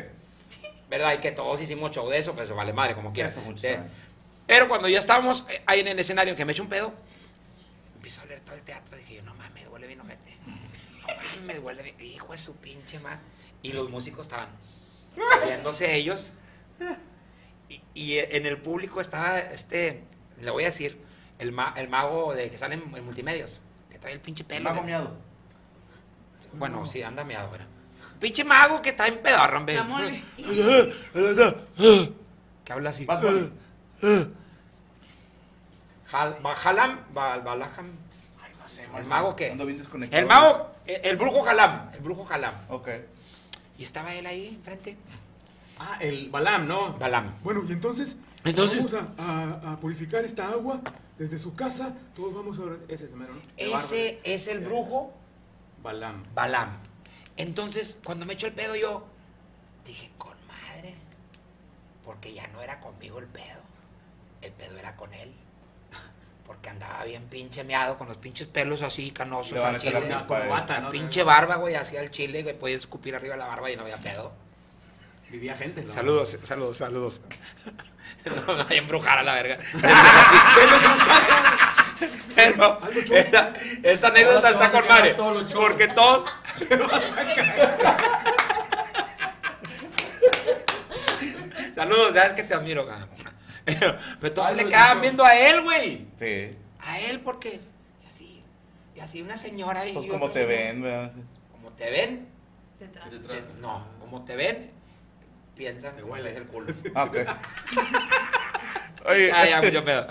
¿Verdad? 0.89 1.13
Y 1.13 1.17
que 1.17 1.31
todos 1.31 1.59
hicimos 1.61 1.91
show 1.91 2.07
de 2.09 2.19
eso, 2.19 2.33
pues 2.35 2.49
vale 2.51 2.71
madre, 2.73 2.93
como 2.95 3.11
quieras. 3.13 3.33
Pero 4.47 4.67
cuando 4.67 4.87
ya 4.87 4.99
estábamos 4.99 5.45
eh, 5.49 5.61
ahí 5.65 5.79
en 5.79 5.87
el 5.87 5.97
escenario 5.99 6.35
que 6.35 6.45
me 6.45 6.51
echo 6.51 6.61
un 6.63 6.69
pedo, 6.69 6.93
empiezo 7.95 8.21
a 8.21 8.25
leer 8.25 8.41
todo 8.41 8.55
el 8.55 8.61
teatro. 8.61 8.95
Dije 8.95 9.15
yo, 9.15 9.23
no 9.23 9.33
mames, 9.33 9.67
huele 9.69 9.87
bien 9.87 10.01
ojete. 10.01 10.37
No 10.45 11.07
mames, 11.39 11.59
huele 11.59 11.81
bien. 11.83 11.95
Hijo 11.99 12.31
de 12.31 12.37
su 12.37 12.55
pinche 12.57 12.99
madre. 12.99 13.19
Y 13.63 13.73
los 13.73 13.89
músicos 13.89 14.27
estaban 14.27 14.49
riéndose 15.43 15.95
ellos. 15.95 16.33
Y, 17.69 17.81
y 17.95 18.19
en 18.19 18.45
el 18.45 18.61
público 18.61 19.01
estaba 19.01 19.39
este, 19.39 20.03
le 20.39 20.51
voy 20.51 20.63
a 20.63 20.67
decir, 20.67 21.01
el, 21.39 21.51
ma- 21.51 21.73
el 21.77 21.89
mago 21.89 22.35
de 22.35 22.51
que 22.51 22.59
sale 22.59 22.75
en, 22.75 22.95
en 22.95 23.03
multimedios, 23.03 23.59
que 23.89 23.97
trae 23.97 24.13
el 24.13 24.19
pinche 24.19 24.43
pelo. 24.43 24.65
Mago 24.65 24.81
de- 24.81 24.85
miado. 24.85 25.17
Bueno, 26.53 26.85
sí, 26.85 27.01
anda 27.01 27.23
miado, 27.23 27.49
bueno. 27.49 27.65
Pinche 28.19 28.43
mago 28.43 28.81
que 28.81 28.89
está 28.89 29.07
en 29.07 29.17
pedorro, 29.22 29.57
hombre. 29.60 29.75
Que 32.66 32.74
habla 32.74 32.89
así. 32.89 33.05
Bajalam, 36.42 37.00
Bal- 37.13 37.44
Balaham. 37.44 37.92
Ay, 38.42 38.51
no 38.59 38.70
sé, 38.70 38.87
¿El 38.98 39.05
mago 39.07 39.35
qué? 39.35 39.51
Ando 39.51 39.66
bien 39.66 39.77
desconectado. 39.77 40.22
El 40.22 40.27
mago, 40.27 40.72
el, 40.85 41.01
el 41.03 41.18
brujo 41.18 41.42
Jalam, 41.44 41.89
el 41.94 42.00
brujo 42.01 42.25
Jalam. 42.25 42.53
Ok. 42.70 42.89
Y 43.77 43.83
estaba 43.83 44.13
él 44.16 44.25
ahí 44.25 44.48
enfrente. 44.55 44.98
Ah, 45.79 45.98
el 46.00 46.29
Balam, 46.29 46.68
¿no? 46.68 46.94
Balam. 46.94 47.33
Bueno, 47.44 47.63
y 47.68 47.74
entonces, 47.74 48.18
Entonces- 48.46 48.77
vamos 48.77 48.94
a, 49.18 49.24
a- 49.70 49.74
a 49.74 49.79
purificar 49.79 50.24
esta 50.24 50.48
agua 50.50 50.79
desde 51.18 51.37
su 51.37 51.53
casa. 51.55 51.94
Todos 52.16 52.33
vamos 52.33 52.59
a 52.59 52.63
orar. 52.63 52.77
Ese 52.87 53.05
es 53.05 53.11
el 53.11 53.18
mero, 53.18 53.33
¿no? 53.33 53.42
Ese 53.57 54.22
es 54.24 54.48
el 54.48 54.61
brujo 54.61 55.13
Balam. 55.83 56.24
Balam. 56.33 56.77
Entonces, 57.37 58.00
cuando 58.03 58.25
me 58.25 58.33
echó 58.33 58.48
el 58.48 58.53
pedo 58.53 58.75
yo, 58.75 59.05
dije, 59.85 60.11
con 60.17 60.35
madre. 60.48 60.95
Porque 62.03 62.33
ya 62.33 62.48
no 62.48 62.61
era 62.61 62.79
conmigo 62.79 63.19
el 63.19 63.27
pedo. 63.27 63.61
El 64.41 64.51
pedo 64.51 64.77
era 64.77 64.95
con 64.95 65.13
él. 65.13 65.33
Porque 66.45 66.69
andaba 66.69 67.03
bien 67.03 67.24
pinche 67.24 67.63
meado, 67.63 67.98
con 67.98 68.07
los 68.07 68.17
pinches 68.17 68.48
pelos 68.48 68.81
así 68.81 69.11
canosos. 69.11 69.53
Le 69.53 69.63
al 69.63 70.09
la 70.09 70.19
culpa 70.19 70.48
bata, 70.48 70.81
¿no? 70.81 70.89
pinche 70.89 71.24
barba, 71.24 71.57
güey, 71.57 71.75
hacía 71.75 72.01
el 72.01 72.11
chile, 72.11 72.43
güey, 72.43 72.57
podía 72.57 72.75
escupir 72.75 73.15
arriba 73.15 73.35
la 73.35 73.48
barba 73.48 73.71
y 73.71 73.75
no 73.75 73.81
había 73.81 73.98
pedo. 73.98 74.31
Vivía 75.29 75.55
gente. 75.55 75.81
¿no? 75.81 75.91
Saludos, 75.91 76.37
saludos, 76.43 76.77
saludos. 76.77 77.21
no 78.48 78.65
a 78.69 78.74
embrujar 78.74 79.19
a 79.19 79.24
la 79.24 79.33
verga. 79.33 79.57
Pero 82.36 82.77
esta, 83.14 83.53
esta 83.84 84.08
anécdota 84.10 84.50
está 84.50 84.66
a 84.68 84.72
con 84.72 84.88
madre. 84.88 85.14
todos 85.14 85.42
los 85.44 85.51
chorros. 85.51 85.70
Porque 85.70 85.88
todos. 85.88 86.25
Saludos, 91.75 92.14
sabes 92.14 92.34
que 92.34 92.44
te 92.44 92.53
admiro, 92.53 92.88
cabrón. 92.88 93.10
Pero 94.22 94.34
todos 94.34 94.50
Ay, 94.50 94.55
le 94.58 94.66
quedaban 94.66 95.01
viendo 95.01 95.25
a 95.25 95.36
él, 95.36 95.62
güey. 95.62 96.08
Sí. 96.16 96.51
A 96.79 97.00
él, 97.00 97.20
porque. 97.22 97.60
Y 98.03 98.08
así. 98.08 98.40
Y 98.96 99.00
así 99.00 99.22
una 99.22 99.38
señora 99.38 99.86
y 99.86 99.94
Pues 99.94 100.08
como 100.08 100.29
te 100.31 100.46
ven, 100.46 100.81
¿verdad? 100.81 101.12
Como 101.51 101.72
te 101.72 101.90
ven, 101.90 102.27
te- 102.79 103.44
no, 103.60 103.86
como 104.00 104.24
te 104.24 104.36
ven, 104.36 104.72
piensan 105.55 105.96
que 105.96 106.03
huele 106.03 106.36
el 106.36 106.44
culo. 106.46 106.72
Ah, 106.94 107.05
ok. 107.05 107.18
Oye, 109.08 109.31
Ah, 109.34 109.46
ya, 109.48 109.62
mucho 109.62 109.84
pedo. 109.86 110.08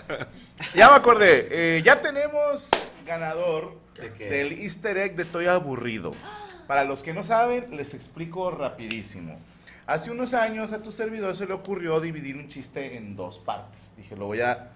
Ya 0.74 0.90
me 0.90 0.96
acordé. 0.96 1.48
eh, 1.50 1.82
ya 1.82 2.00
tenemos 2.00 2.70
ganador 3.06 3.78
del 4.18 4.52
easter 4.52 4.96
egg 4.96 5.14
de 5.14 5.22
Estoy 5.22 5.46
aburrido. 5.46 6.12
Para 6.66 6.84
los 6.84 7.02
que 7.02 7.12
no 7.12 7.22
saben, 7.22 7.76
les 7.76 7.94
explico 7.94 8.50
rapidísimo. 8.50 9.38
Hace 9.86 10.10
unos 10.10 10.32
años 10.32 10.72
a 10.72 10.82
tu 10.82 10.90
servidor 10.90 11.36
se 11.36 11.46
le 11.46 11.52
ocurrió 11.52 12.00
dividir 12.00 12.36
un 12.36 12.48
chiste 12.48 12.96
en 12.96 13.16
dos 13.16 13.38
partes. 13.38 13.92
Dije, 13.96 14.16
lo 14.16 14.26
voy 14.26 14.40
a, 14.40 14.70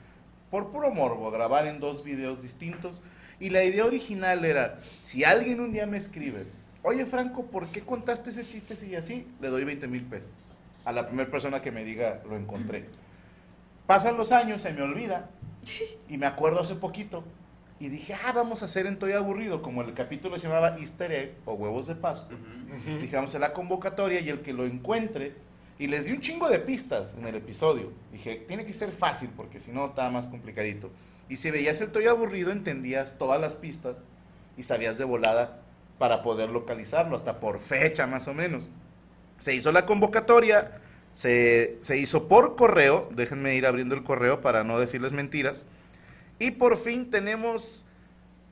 por 0.50 0.70
puro 0.70 0.90
morbo, 0.90 1.30
grabar 1.30 1.66
en 1.66 1.80
dos 1.80 2.04
videos 2.04 2.42
distintos. 2.42 3.00
Y 3.40 3.50
la 3.50 3.64
idea 3.64 3.86
original 3.86 4.44
era, 4.44 4.80
si 4.98 5.24
alguien 5.24 5.60
un 5.60 5.72
día 5.72 5.86
me 5.86 5.96
escribe, 5.96 6.46
oye 6.82 7.06
Franco, 7.06 7.46
¿por 7.46 7.68
qué 7.68 7.80
contaste 7.82 8.30
ese 8.30 8.46
chiste 8.46 8.74
así 8.74 8.88
y 8.88 8.96
así? 8.96 9.26
Le 9.40 9.48
doy 9.48 9.64
20 9.64 9.88
mil 9.88 10.04
pesos. 10.04 10.30
A 10.84 10.92
la 10.92 11.06
primera 11.06 11.30
persona 11.30 11.62
que 11.62 11.70
me 11.70 11.84
diga, 11.84 12.20
lo 12.28 12.36
encontré. 12.36 12.86
Pasan 13.86 14.18
los 14.18 14.32
años, 14.32 14.60
se 14.60 14.72
me 14.72 14.82
olvida. 14.82 15.30
Y 16.08 16.16
me 16.18 16.26
acuerdo 16.26 16.60
hace 16.60 16.74
poquito. 16.74 17.24
Y 17.80 17.88
dije, 17.88 18.14
ah, 18.14 18.32
vamos 18.32 18.62
a 18.62 18.64
hacer 18.64 18.86
en 18.86 18.94
Estoy 18.94 19.12
Aburrido, 19.12 19.62
como 19.62 19.82
el 19.82 19.94
capítulo 19.94 20.36
se 20.38 20.48
llamaba 20.48 20.76
Easter 20.78 21.12
Egg 21.12 21.36
o 21.44 21.54
Huevos 21.54 21.86
de 21.86 21.94
Pascua. 21.94 22.36
Dije, 23.00 23.14
vamos 23.14 23.34
a 23.34 23.38
la 23.38 23.52
convocatoria 23.52 24.20
y 24.20 24.28
el 24.28 24.40
que 24.40 24.52
lo 24.52 24.66
encuentre. 24.66 25.34
Y 25.78 25.86
les 25.86 26.06
di 26.06 26.12
un 26.12 26.20
chingo 26.20 26.48
de 26.48 26.58
pistas 26.58 27.14
en 27.16 27.26
el 27.28 27.36
episodio. 27.36 27.92
Dije, 28.10 28.44
tiene 28.48 28.66
que 28.66 28.74
ser 28.74 28.90
fácil 28.90 29.30
porque 29.36 29.60
si 29.60 29.70
no 29.70 29.84
estaba 29.84 30.10
más 30.10 30.26
complicadito. 30.26 30.90
Y 31.28 31.36
si 31.36 31.52
veías 31.52 31.80
el 31.80 31.88
Estoy 31.88 32.06
Aburrido, 32.06 32.50
entendías 32.50 33.16
todas 33.16 33.40
las 33.40 33.54
pistas 33.54 34.04
y 34.56 34.64
sabías 34.64 34.98
de 34.98 35.04
volada 35.04 35.62
para 35.98 36.22
poder 36.22 36.48
localizarlo, 36.50 37.16
hasta 37.16 37.38
por 37.38 37.60
fecha 37.60 38.06
más 38.08 38.26
o 38.26 38.34
menos. 38.34 38.70
Se 39.38 39.54
hizo 39.54 39.70
la 39.70 39.86
convocatoria, 39.86 40.80
se, 41.12 41.78
se 41.80 41.98
hizo 41.98 42.28
por 42.28 42.56
correo, 42.56 43.08
déjenme 43.12 43.56
ir 43.56 43.66
abriendo 43.66 43.94
el 43.94 44.02
correo 44.02 44.40
para 44.40 44.64
no 44.64 44.78
decirles 44.78 45.12
mentiras. 45.12 45.66
Y 46.38 46.52
por 46.52 46.76
fin 46.76 47.10
tenemos 47.10 47.84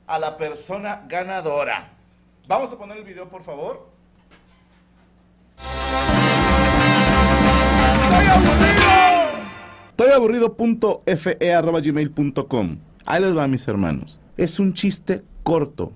a 0.07 0.19
la 0.19 0.37
persona 0.37 1.05
ganadora. 1.07 1.89
Vamos 2.47 2.71
a 2.71 2.77
poner 2.77 2.97
el 2.97 3.03
video, 3.03 3.29
por 3.29 3.43
favor. 3.43 3.87
Estoyaburrido.fe.gmail.com 9.91 12.77
Ahí 13.05 13.21
les 13.21 13.35
va, 13.35 13.47
mis 13.47 13.67
hermanos. 13.67 14.21
Es 14.37 14.59
un 14.59 14.73
chiste 14.73 15.23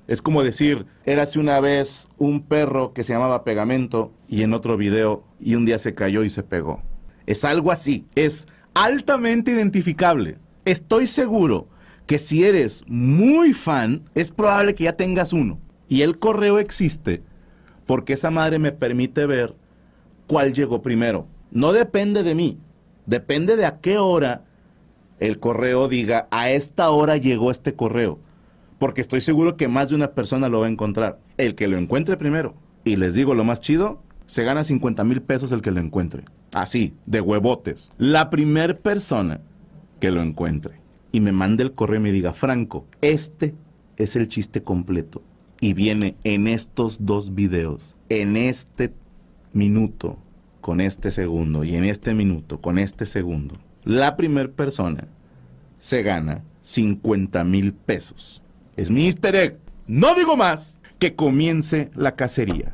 Es 0.08 0.22
como 0.22 0.44
decir, 0.44 0.86
érase 1.06 1.38
una 1.38 1.60
vez 1.60 2.08
un 2.18 2.42
perro 2.42 2.94
que 2.94 3.04
se 3.04 3.12
llamaba 3.12 3.44
Pegamento 3.44 4.14
y 4.30 4.44
en 4.44 4.54
otro 4.54 4.78
video 4.78 5.26
y 5.42 5.56
un 5.56 5.66
día 5.66 5.78
se 5.78 5.94
cayó 5.94 6.24
y 6.24 6.30
se 6.30 6.42
pegó. 6.42 6.82
Es 7.26 7.44
algo 7.44 7.70
así. 7.72 8.06
Es 8.16 8.48
altamente 8.74 9.52
identificable. 9.52 10.38
Estoy 10.64 11.06
seguro 11.06 11.68
que 12.06 12.18
si 12.18 12.46
eres 12.46 12.86
muy 12.88 13.54
fan, 13.54 14.04
es 14.16 14.32
probable 14.32 14.74
que 14.74 14.86
ya 14.86 14.94
tengas 14.94 15.34
uno. 15.34 15.60
Y 15.90 16.04
el 16.04 16.18
correo 16.18 16.58
existe 16.58 17.22
porque 17.86 18.14
esa 18.14 18.32
madre 18.32 18.58
me 18.58 18.72
permite 18.72 19.26
ver 19.26 19.54
cuál 20.28 20.54
llegó 20.54 20.82
primero. 20.82 21.28
No 21.52 21.74
depende 21.74 22.24
de 22.24 22.36
mí, 22.36 22.58
depende 23.06 23.58
de 23.58 23.66
a 23.66 23.82
qué 23.82 23.98
hora 23.98 24.46
el 25.20 25.40
correo 25.40 25.90
diga, 25.90 26.30
a 26.32 26.52
esta 26.52 26.90
hora 26.90 27.18
llegó 27.18 27.52
este 27.52 27.76
correo. 27.76 28.18
Porque 28.82 29.02
estoy 29.02 29.22
seguro 29.22 29.58
que 29.58 29.68
más 29.68 29.90
de 29.90 29.96
una 29.96 30.14
persona 30.14 30.50
lo 30.50 30.62
va 30.62 30.66
a 30.66 30.70
encontrar. 30.72 31.20
El 31.38 31.54
que 31.54 31.68
lo 31.68 31.78
encuentre 31.78 32.18
primero. 32.18 32.56
Y 32.84 32.96
les 32.96 33.14
digo 33.14 33.36
lo 33.36 33.44
más 33.44 33.60
chido, 33.60 34.02
se 34.26 34.44
gana 34.44 34.64
50 34.64 35.04
mil 35.04 35.22
pesos 35.22 35.52
el 35.52 35.62
que 35.62 35.70
lo 35.70 35.80
encuentre. 35.80 36.24
Así, 36.52 36.96
de 37.06 37.22
huevotes. 37.22 37.92
La 38.00 38.32
primer 38.32 38.80
persona 38.80 39.40
que 40.00 40.10
lo 40.10 40.24
encuentre 40.24 40.80
y 41.12 41.20
me 41.20 41.32
mande 41.32 41.62
el 41.62 41.74
correo 41.74 42.00
y 42.00 42.04
me 42.06 42.12
diga, 42.12 42.34
Franco, 42.34 42.88
este 43.02 43.54
es 43.98 44.16
el 44.16 44.28
chiste 44.28 44.64
completo. 44.64 45.22
Y 45.60 45.74
viene 45.74 46.16
en 46.24 46.48
estos 46.48 47.06
dos 47.06 47.36
videos, 47.36 47.96
en 48.10 48.36
este 48.36 48.96
minuto, 49.54 50.18
con 50.60 50.82
este 50.82 51.12
segundo, 51.12 51.64
y 51.64 51.76
en 51.76 51.84
este 51.84 52.16
minuto, 52.16 52.60
con 52.60 52.80
este 52.80 53.06
segundo. 53.06 53.54
La 53.84 54.18
primer 54.18 54.54
persona 54.54 55.08
se 55.78 56.02
gana 56.02 56.44
50 56.62 57.44
mil 57.44 57.74
pesos. 57.74 58.42
Es 58.78 58.90
mi 58.90 59.06
easter 59.06 59.36
egg. 59.36 59.60
No 59.86 60.16
digo 60.16 60.38
más. 60.38 60.80
Que 60.98 61.16
comience 61.16 61.92
la 61.96 62.16
cacería. 62.16 62.74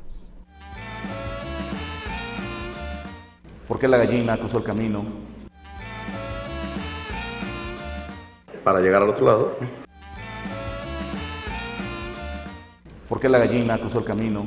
¿Por 3.67 3.79
qué 3.79 3.87
la 3.87 3.97
gallina 3.97 4.37
cruzó 4.37 4.59
el 4.59 4.63
camino? 4.63 5.05
Para 8.63 8.79
llegar 8.81 9.01
al 9.01 9.09
otro 9.09 9.25
lado. 9.25 9.57
¿Por 13.09 13.19
qué 13.19 13.29
la 13.29 13.39
gallina 13.39 13.79
cruzó 13.79 13.99
el 13.99 14.05
camino? 14.05 14.45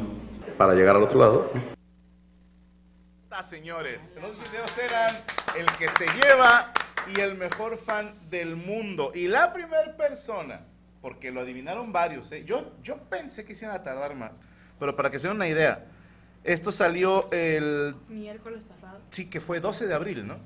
Para 0.56 0.74
llegar 0.74 0.94
al 0.94 1.02
otro 1.02 1.18
lado. 1.18 1.50
Está, 3.24 3.42
señores. 3.42 4.14
Los 4.20 4.38
videos 4.38 4.78
eran 4.78 5.16
el 5.58 5.66
que 5.78 5.88
se 5.88 6.06
lleva 6.06 6.72
y 7.14 7.20
el 7.20 7.36
mejor 7.36 7.76
fan 7.78 8.14
del 8.30 8.56
mundo. 8.56 9.10
Y 9.14 9.26
la 9.26 9.52
primera 9.52 9.96
persona, 9.96 10.66
porque 11.00 11.30
lo 11.30 11.40
adivinaron 11.40 11.92
varios, 11.92 12.30
¿eh? 12.32 12.44
yo, 12.44 12.72
yo 12.82 12.98
pensé 13.04 13.44
que 13.44 13.54
se 13.54 13.64
iban 13.64 13.76
a 13.76 13.82
tardar 13.82 14.14
más. 14.14 14.40
Pero 14.78 14.96
para 14.96 15.10
que 15.10 15.18
se 15.18 15.28
den 15.28 15.36
una 15.36 15.48
idea, 15.48 15.86
esto 16.44 16.72
salió 16.72 17.30
el 17.32 17.94
Miércoles 18.08 18.62
pasado. 18.64 19.00
Sí, 19.10 19.26
que 19.30 19.40
fue 19.40 19.60
12 19.60 19.86
de 19.86 19.94
abril, 19.94 20.26
¿no? 20.26 20.38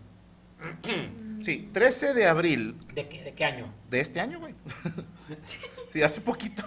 Sí, 1.42 1.68
13 1.74 2.14
de 2.14 2.26
abril 2.26 2.74
¿De 2.94 3.06
qué, 3.06 3.22
¿De 3.22 3.34
qué 3.34 3.44
año? 3.44 3.70
de 3.90 4.00
este 4.00 4.18
año, 4.20 4.40
güey. 4.40 4.54
Sí, 5.90 6.02
hace 6.02 6.20
poquito. 6.22 6.64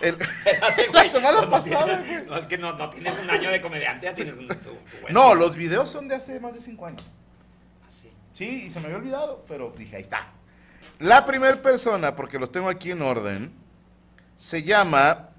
El- 0.00 0.16
Espérate, 0.20 0.88
la 0.92 1.04
semana 1.04 1.32
No, 1.32 1.42
no 1.42 1.50
pasada, 1.50 2.02
tienes- 2.02 2.24
güey. 2.24 2.26
No, 2.26 2.36
es 2.36 2.46
que 2.46 2.58
no, 2.58 2.72
no 2.76 2.90
tienes 2.90 3.18
un 3.18 3.30
año 3.30 3.50
de 3.50 3.62
comediante, 3.62 4.06
ya 4.06 4.14
tienes 4.14 4.36
un... 4.38 4.48
tu- 4.48 4.54
tu 4.54 4.72
No, 5.10 5.34
los 5.34 5.56
videos 5.56 5.88
son 5.88 6.08
de 6.08 6.16
hace 6.16 6.40
más 6.40 6.52
de 6.54 6.60
5 6.60 6.84
años. 6.86 7.04
Así. 7.86 8.10
Sí, 8.32 8.64
y 8.66 8.70
se 8.70 8.80
me 8.80 8.86
había 8.86 8.98
olvidado, 8.98 9.44
pero 9.46 9.72
dije, 9.76 9.96
ahí 9.96 10.02
está. 10.02 10.32
La 10.98 11.24
primera 11.26 11.60
persona, 11.60 12.14
porque 12.14 12.38
los 12.38 12.52
tengo 12.52 12.68
aquí 12.68 12.90
en 12.90 13.02
orden, 13.02 13.52
se 14.36 14.62
llama 14.62 15.30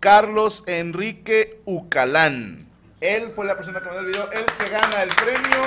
Carlos 0.00 0.64
Enrique 0.66 1.60
Ucalán. 1.64 2.68
Él 3.00 3.30
fue 3.30 3.46
la 3.46 3.56
persona 3.56 3.80
que 3.80 3.86
mandó 3.86 4.00
el 4.00 4.06
video. 4.06 4.30
Él 4.32 4.44
se 4.50 4.68
gana 4.68 5.02
el 5.02 5.10
premio. 5.10 5.62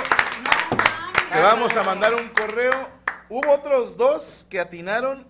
Te 1.32 1.40
vamos 1.40 1.76
a 1.76 1.82
mandar 1.82 2.14
un 2.14 2.28
correo. 2.28 2.88
Hubo 3.28 3.50
otros 3.52 3.96
dos 3.96 4.46
que 4.50 4.60
atinaron. 4.60 5.26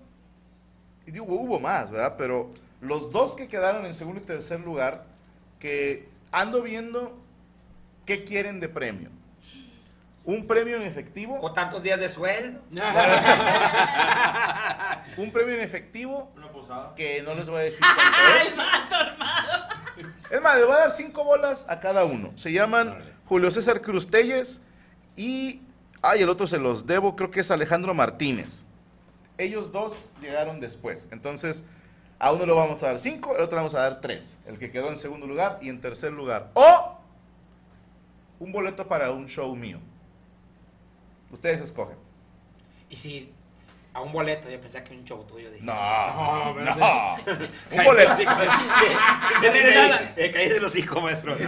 Y 1.06 1.12
digo, 1.12 1.26
hubo 1.28 1.60
más, 1.60 1.90
¿verdad? 1.90 2.14
Pero 2.18 2.50
los 2.80 3.10
dos 3.10 3.36
que 3.36 3.48
quedaron 3.48 3.86
en 3.86 3.94
segundo 3.94 4.20
y 4.20 4.24
tercer 4.24 4.60
lugar, 4.60 5.04
que 5.60 6.08
ando 6.32 6.62
viendo 6.62 7.16
qué 8.04 8.24
quieren 8.24 8.58
de 8.58 8.68
premio. 8.68 9.10
Un 10.24 10.46
premio 10.46 10.76
en 10.76 10.82
efectivo. 10.82 11.40
¿Con 11.40 11.52
tantos 11.52 11.82
días 11.82 11.98
de 11.98 12.08
sueldo? 12.08 12.60
Un 15.16 15.32
premio 15.32 15.54
en 15.54 15.60
efectivo 15.60 16.32
Una 16.36 16.50
posada. 16.52 16.94
que 16.94 17.22
no 17.22 17.34
les 17.34 17.48
voy 17.50 17.60
a 17.60 17.64
decir 17.64 17.80
cuánto 17.94 18.36
es. 18.38 18.58
Es 20.30 20.40
más, 20.40 20.56
les 20.56 20.66
voy 20.66 20.76
a 20.76 20.78
dar 20.80 20.90
cinco 20.92 21.24
bolas 21.24 21.66
a 21.68 21.80
cada 21.80 22.04
uno. 22.04 22.32
Se 22.36 22.52
llaman 22.52 22.96
Julio 23.24 23.50
César 23.50 23.80
Cruz 23.80 24.08
Telles 24.08 24.62
y... 25.16 25.60
Ay, 26.04 26.22
el 26.22 26.28
otro 26.28 26.46
se 26.48 26.58
los 26.58 26.86
debo, 26.86 27.14
creo 27.14 27.30
que 27.30 27.40
es 27.40 27.50
Alejandro 27.52 27.94
Martínez. 27.94 28.64
Ellos 29.38 29.70
dos 29.70 30.12
llegaron 30.20 30.58
después. 30.60 31.08
Entonces, 31.12 31.64
a 32.18 32.32
uno 32.32 32.44
le 32.44 32.52
vamos 32.52 32.82
a 32.82 32.86
dar 32.86 32.98
cinco, 32.98 33.30
al 33.36 33.40
otro 33.42 33.50
le 33.56 33.62
vamos 33.62 33.74
a 33.74 33.82
dar 33.82 34.00
tres. 34.00 34.38
El 34.46 34.58
que 34.58 34.70
quedó 34.70 34.88
en 34.88 34.96
segundo 34.96 35.26
lugar 35.28 35.58
y 35.62 35.68
en 35.68 35.80
tercer 35.80 36.12
lugar. 36.12 36.50
O 36.54 36.98
un 38.40 38.50
boleto 38.50 38.88
para 38.88 39.12
un 39.12 39.28
show 39.28 39.54
mío. 39.54 39.78
Ustedes 41.32 41.60
escogen. 41.60 41.96
Y 42.88 42.96
si 42.96 43.32
a 43.94 44.00
un 44.00 44.12
boleto, 44.12 44.48
yo 44.48 44.60
pensé 44.60 44.82
que 44.84 44.94
un 44.94 45.04
show 45.04 45.24
tuyo. 45.24 45.50
Dije, 45.50 45.64
No, 45.64 45.74
No, 46.54 46.54
no. 46.62 47.16
Un 47.70 47.84
boleto. 47.84 48.12
Eh, 50.16 50.30
caí 50.32 50.48
de 50.48 50.60
los 50.60 50.74
hijos, 50.76 51.02
maestro. 51.02 51.36
Sí, 51.36 51.44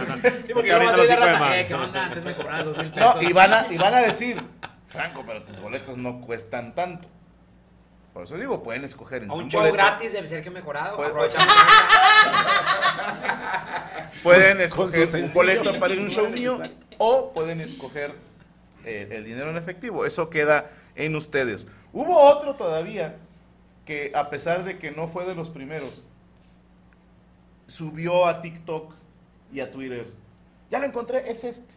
porque 0.53 0.71
ahorita 0.73 0.97
los 0.97 1.07
de 1.07 1.13
hijos 1.13 1.25
de 1.27 1.37
más. 1.39 1.55
eh, 1.55 1.65
¿qué 1.67 1.73
onda? 1.73 2.05
Antes 2.05 2.23
me 2.23 2.33
dos 2.33 2.77
mil 2.77 2.91
pesos. 2.91 3.15
No, 3.15 3.21
y 3.21 3.31
van, 3.33 3.53
a, 3.53 3.67
y 3.69 3.77
van 3.77 3.93
a 3.93 4.01
decir, 4.01 4.41
Franco, 4.87 5.23
pero 5.25 5.43
tus 5.43 5.59
boletos 5.59 5.97
no 5.97 6.19
cuestan 6.21 6.75
tanto. 6.75 7.07
Por 8.13 8.23
eso 8.23 8.37
digo, 8.37 8.63
pueden 8.63 8.83
escoger 8.85 9.23
entre 9.23 9.37
un 9.37 9.43
un 9.45 9.49
show 9.51 9.59
boleto. 9.61 9.75
gratis 9.75 10.11
debe 10.13 10.27
ser 10.27 10.43
que 10.43 10.49
mejorado. 10.49 10.97
Puede- 10.97 11.13
Pueden 14.23 14.61
escoger 14.61 15.07
un 15.15 15.33
boleto 15.33 15.79
para 15.79 15.93
ir 15.93 15.99
a 15.99 16.03
un 16.03 16.09
show 16.09 16.27
mío 16.29 16.59
o 16.97 17.31
pueden 17.33 17.61
escoger 17.61 18.15
eh, 18.85 19.09
el 19.11 19.25
dinero 19.25 19.49
en 19.49 19.57
efectivo. 19.57 20.05
Eso 20.05 20.29
queda 20.29 20.69
en 20.95 21.15
ustedes. 21.15 21.67
Hubo 21.91 22.19
otro 22.19 22.55
todavía 22.55 23.17
que 23.85 24.11
a 24.15 24.29
pesar 24.29 24.63
de 24.63 24.77
que 24.77 24.91
no 24.91 25.07
fue 25.07 25.25
de 25.25 25.35
los 25.35 25.49
primeros, 25.49 26.03
subió 27.67 28.25
a 28.25 28.41
TikTok 28.41 28.93
y 29.51 29.59
a 29.59 29.71
Twitter. 29.71 30.07
Ya 30.69 30.79
lo 30.79 30.85
encontré, 30.85 31.29
es 31.29 31.43
este. 31.43 31.75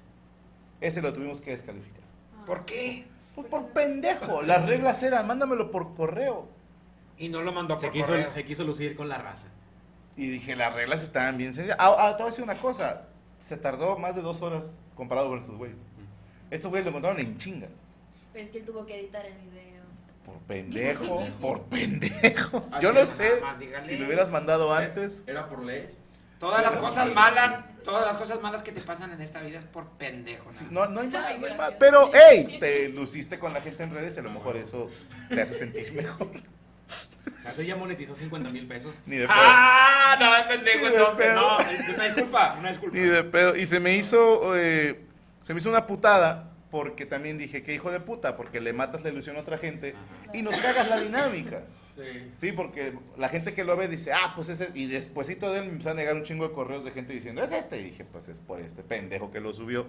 Ese 0.81 1.03
lo 1.03 1.13
tuvimos 1.13 1.41
que 1.41 1.51
descalificar. 1.51 2.03
¿Por 2.47 2.65
qué? 2.65 3.07
Pues 3.35 3.47
por 3.47 3.69
pendejo. 3.69 4.43
Las 4.43 4.67
reglas 4.67 5.03
eran, 5.03 5.27
mándamelo 5.27 5.71
por 5.71 5.95
correo. 5.95 6.49
Y 7.19 7.29
no 7.29 7.43
lo 7.43 7.53
mandó 7.53 7.79
Se 7.79 7.87
por 7.87 7.93
quiso, 7.93 8.07
correo. 8.09 8.31
se 8.31 8.45
quiso 8.45 8.65
lucir 8.65 8.97
con 8.97 9.09
la 9.09 9.19
raza. 9.19 9.49
Y 10.17 10.29
dije, 10.29 10.57
las 10.57 10.75
reglas 10.75 11.03
estaban 11.03 11.37
bien 11.37 11.55
sencillas. 11.55 11.77
Ah, 11.79 11.95
ah, 11.99 12.17
te 12.17 12.23
voy 12.23 12.29
a 12.29 12.31
decir 12.31 12.45
una 12.45 12.57
cosa. 12.57 13.09
Se 13.39 13.57
tardó 13.57 13.99
más 13.99 14.17
de 14.17 14.23
dos 14.23 14.43
horas 14.43 14.75
comparado 14.95 15.29
con 15.29 15.39
estos 15.39 15.57
güeyes. 15.57 15.79
Estos 16.51 16.71
güeyes 16.71 16.85
lo 16.85 16.91
encontraron 16.91 17.21
en 17.21 17.37
chinga. 17.37 17.69
Pero 18.33 18.45
es 18.45 18.51
que 18.51 18.59
él 18.59 18.65
tuvo 18.65 18.87
que 18.87 19.01
editar 19.01 19.25
el 19.27 19.35
video. 19.35 19.69
Por 20.25 20.39
pendejo, 20.41 21.27
por 21.41 21.63
pendejo. 21.65 22.69
Así 22.71 22.83
Yo 22.83 22.93
no 22.93 23.01
es, 23.01 23.09
sé 23.09 23.41
más 23.41 23.57
si 23.87 23.97
lo 23.97 24.07
hubieras 24.07 24.31
mandado 24.31 24.75
antes. 24.75 25.25
Era 25.27 25.49
por 25.49 25.65
ley. 25.65 25.89
Todas 26.39 26.63
las 26.63 26.77
cosas 26.77 27.13
malas, 27.15 27.65
todas 27.83 28.07
las 28.07 28.17
cosas 28.17 28.41
malas 28.43 28.63
que 28.63 28.71
te 28.71 28.81
pasan 28.83 29.13
en 29.13 29.21
esta 29.23 29.41
vida 29.41 29.59
es 29.59 29.65
por 29.65 29.89
pendejo. 29.93 30.53
Sí, 30.53 30.67
¿no? 30.71 30.87
no, 30.87 31.01
hay 31.01 31.09
más, 31.09 31.39
no 31.39 31.47
hay 31.47 31.55
más. 31.57 31.73
Pero, 31.81 32.11
hey, 32.31 32.59
te 32.61 32.91
luciste 32.91 33.39
con 33.39 33.53
la 33.55 33.63
gente 33.63 33.83
en 33.83 33.91
redes 33.91 34.17
y 34.17 34.21
a 34.21 34.23
lo 34.23 34.31
mejor 34.31 34.57
eso 34.57 34.91
te 35.31 35.41
hace 35.41 35.55
sentir 35.55 35.93
mejor. 35.95 36.31
Ya 37.67 37.77
monetizó 37.77 38.15
50 38.15 38.51
mil 38.51 38.67
pesos. 38.67 38.95
Ni 39.07 39.17
de 39.17 39.27
pedo. 39.27 39.37
Ah, 39.37 40.17
no, 40.21 40.49
pendejo 40.49 40.81
Ni 40.81 40.95
entonces. 40.95 41.35
No, 41.35 41.57
una 41.95 42.05
disculpa, 42.05 42.57
una 42.59 42.69
disculpa. 42.69 42.97
Ni 42.97 43.03
de 43.03 43.25
pedo. 43.25 43.57
Y 43.57 43.65
se 43.65 43.81
me 43.81 43.97
hizo, 43.97 44.55
eh, 44.55 45.01
se 45.43 45.55
me 45.55 45.61
hizo 45.61 45.71
una 45.71 45.87
putada 45.87 46.53
porque 46.71 47.07
también 47.07 47.39
dije, 47.39 47.63
qué 47.63 47.75
hijo 47.75 47.91
de 47.91 48.01
puta, 48.01 48.37
porque 48.37 48.61
le 48.61 48.73
matas 48.73 49.03
la 49.03 49.11
ilusión 49.11 49.37
a 49.37 49.41
otra 49.41 49.59
gente 49.59 49.95
y 50.33 50.43
nos 50.43 50.59
cagas 50.59 50.89
la 50.89 51.01
dinámica. 51.01 51.63
Sí. 51.97 52.31
Sí, 52.35 52.53
porque 52.53 52.97
la 53.17 53.29
gente 53.29 53.53
que 53.53 53.65
lo 53.65 53.77
ve 53.77 53.89
dice, 53.89 54.13
ah, 54.13 54.33
pues 54.37 54.51
ese, 54.51 54.71
y 54.75 54.87
despuésito 54.87 55.51
de 55.51 55.61
él 55.61 55.65
me 55.65 55.73
empezó 55.73 55.91
a 55.91 55.95
negar 55.95 56.15
un 56.15 56.23
chingo 56.23 56.47
de 56.47 56.55
correos 56.55 56.85
de 56.85 56.93
gente 56.93 57.13
diciendo, 57.13 57.43
es 57.43 57.51
este, 57.51 57.81
y 57.81 57.85
dije, 57.85 58.05
pues 58.05 58.29
es 58.29 58.39
por 58.39 58.61
este 58.61 58.85
pendejo 58.85 59.31
que 59.31 59.41
lo 59.41 59.53
subió. 59.53 59.87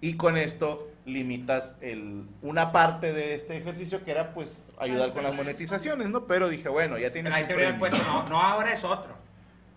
Y 0.00 0.16
con 0.16 0.38
esto 0.38 0.88
limitas 1.04 1.76
el, 1.82 2.26
una 2.40 2.72
parte 2.72 3.12
de 3.12 3.34
este 3.34 3.58
ejercicio 3.58 4.02
que 4.02 4.10
era 4.10 4.32
pues 4.32 4.64
ayudar 4.78 5.12
con 5.12 5.22
las 5.22 5.34
monetizaciones, 5.34 6.08
¿no? 6.08 6.26
Pero 6.26 6.48
dije, 6.48 6.70
bueno, 6.70 6.96
ya 6.96 7.12
tienes 7.12 7.34
Ahí 7.34 7.46
te 7.46 7.54
hubieras 7.54 7.78
puesto, 7.78 7.98
no, 8.04 8.26
no, 8.30 8.40
ahora 8.40 8.72
es 8.72 8.82
otro. 8.82 9.14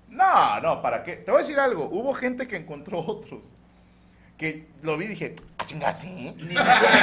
No, 0.08 0.62
no, 0.62 0.82
¿para 0.82 1.04
qué? 1.04 1.18
Te 1.18 1.32
voy 1.32 1.40
a 1.40 1.44
decir 1.44 1.60
algo, 1.60 1.90
hubo 1.92 2.14
gente 2.14 2.48
que 2.48 2.56
encontró 2.56 3.00
otros. 3.00 3.54
Que 4.38 4.66
lo 4.82 4.98
vi 4.98 5.06
y 5.06 5.10
dije, 5.10 5.36
ah, 5.58 5.66
chinga, 5.66 5.94
sí. 5.94 6.36
Ni 6.38 6.54
me 6.56 6.60
acuerdo, 6.60 6.98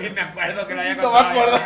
ni 0.00 0.10
me 0.10 0.20
acuerdo 0.20 0.66
que 0.66 0.74
lo 0.74 0.80
haya 0.80 0.94
No 0.94 1.02
me 1.02 1.08
contado. 1.08 1.28
acuerdo. 1.30 1.58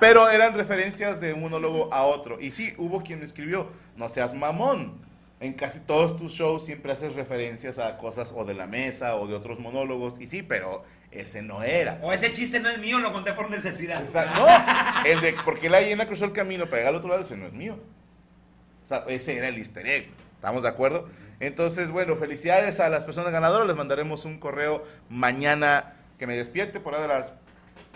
Pero 0.00 0.30
eran 0.30 0.54
referencias 0.54 1.20
de 1.20 1.32
un 1.32 1.40
monólogo 1.40 1.92
a 1.92 2.02
otro. 2.04 2.38
Y 2.40 2.50
sí, 2.50 2.74
hubo 2.78 3.02
quien 3.02 3.18
me 3.18 3.24
escribió, 3.24 3.68
no 3.96 4.08
seas 4.08 4.34
mamón. 4.34 5.02
en 5.40 5.52
casi 5.52 5.80
todos 5.80 6.16
tus 6.16 6.32
shows 6.32 6.64
siempre 6.64 6.92
haces 6.92 7.14
referencias 7.16 7.78
a 7.78 7.98
cosas 7.98 8.32
o 8.34 8.44
de 8.44 8.54
la 8.54 8.66
mesa 8.66 9.16
o 9.16 9.26
de 9.26 9.34
otros 9.34 9.58
monólogos. 9.58 10.18
Y 10.20 10.26
sí, 10.26 10.42
pero 10.42 10.84
ese 11.10 11.42
no 11.42 11.62
era. 11.62 11.98
O 12.02 12.12
ese 12.12 12.32
chiste 12.32 12.60
no 12.60 12.68
es 12.70 12.78
mío, 12.78 12.98
lo 13.00 13.12
conté 13.12 13.32
por 13.34 13.50
necesidad. 13.50 14.02
O 14.02 14.06
sea, 14.06 14.26
no, 14.26 15.08
el 15.10 15.20
de 15.20 15.34
porque 15.44 15.68
la 15.68 15.82
hiena 15.82 16.06
cruzó 16.06 16.24
el 16.24 16.32
camino 16.32 16.64
para 16.66 16.78
llegar 16.78 16.90
al 16.94 16.98
otro 16.98 17.10
lado, 17.10 17.22
ese 17.22 17.36
no 17.36 17.46
es 17.46 17.52
mío. 17.52 17.78
O 18.82 18.86
sea, 18.86 19.04
ese 19.08 19.36
era 19.36 19.48
el 19.48 19.58
easter 19.58 19.86
egg. 19.86 20.06
¿Estamos 20.44 20.62
de 20.62 20.68
acuerdo? 20.68 21.08
Entonces, 21.40 21.90
bueno, 21.90 22.16
felicidades 22.16 22.78
a 22.78 22.90
las 22.90 23.02
personas 23.02 23.32
ganadoras. 23.32 23.66
Les 23.66 23.76
mandaremos 23.76 24.26
un 24.26 24.38
correo 24.38 24.84
mañana 25.08 25.94
que 26.18 26.26
me 26.26 26.36
despierte 26.36 26.80
por 26.80 26.94
ahí 26.94 27.00
de 27.00 27.08
las 27.08 27.32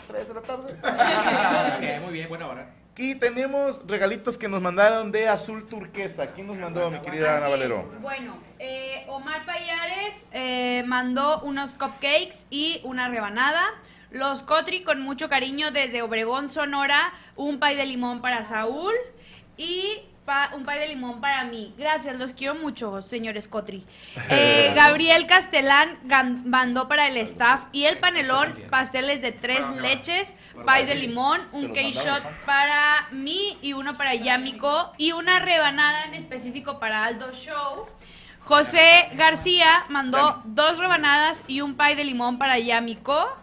3 0.07 0.29
de 0.29 0.33
la 0.35 0.41
tarde. 0.41 0.75
Ok, 0.83 2.05
muy 2.05 2.13
bien, 2.15 2.27
buena 2.31 2.49
hora. 2.49 2.75
Aquí 2.93 3.15
tenemos 3.17 3.87
regalitos 3.87 4.39
que 4.39 4.49
nos 4.49 4.63
mandaron 4.63 5.13
de 5.13 5.29
azul 5.29 5.67
turquesa. 5.67 6.33
¿Quién 6.33 6.47
nos 6.47 6.57
mandó, 6.57 6.91
mi 6.91 7.03
querida 7.03 7.37
Ana 7.37 7.49
Así 7.49 7.53
es. 7.53 7.61
Valero? 7.61 7.93
Bueno, 8.01 8.39
eh, 8.59 9.05
Omar 9.09 9.45
Payares 9.45 10.25
eh, 10.33 10.85
mandó 10.87 11.41
unos 11.41 11.73
cupcakes 11.73 12.47
y 12.49 12.81
una 12.83 13.11
rebanada. 13.11 13.63
Los 14.11 14.43
Cotri 14.43 14.85
con 14.85 15.03
mucho 15.03 15.29
cariño 15.29 15.71
desde 15.71 16.01
Obregón, 16.01 16.51
Sonora. 16.51 17.13
Un 17.37 17.59
pay 17.59 17.77
de 17.77 17.85
limón 17.85 18.23
para 18.23 18.43
Saúl 18.45 18.95
y 19.59 20.08
pa- 20.29 20.51
un 20.55 20.63
pay 20.63 20.79
de 20.81 20.89
limón 20.89 21.21
para 21.23 21.45
mí. 21.45 21.75
Gracias, 21.79 22.19
los 22.19 22.35
quiero 22.35 22.55
mucho, 22.55 23.01
señores 23.03 23.49
Cotri. 23.49 23.85
Eh, 24.31 24.73
Gabriel 24.77 25.27
Castelán 25.27 25.99
mandó 26.45 26.87
para 26.87 27.09
el 27.09 27.17
staff 27.17 27.63
y 27.73 27.85
el 27.87 27.97
panelón 27.97 28.55
pasteles 28.71 29.23
de 29.23 29.33
tres 29.33 29.65
leches, 29.81 30.35
pay 30.67 30.85
de 30.85 30.95
limón, 30.97 31.41
un 31.53 31.69
cake 31.73 31.95
shot 31.95 32.23
para 32.45 33.09
mí 33.11 33.57
y 33.63 33.73
uno 33.73 33.95
para 33.95 34.15
Yamiko 34.15 34.93
y 34.99 35.13
una 35.13 35.39
rebanada 35.39 36.05
en 36.05 36.15
específico 36.15 36.79
para 36.79 37.05
Aldo 37.07 37.33
Show. 37.33 37.87
José 38.41 39.09
García 39.15 39.87
mandó 39.89 40.43
dos 40.45 40.79
rebanadas 40.79 41.43
y 41.49 41.63
un 41.63 41.75
pie 41.75 41.97
de 41.97 42.05
limón 42.05 42.39
para 42.39 42.59
Yamiko. 42.59 43.35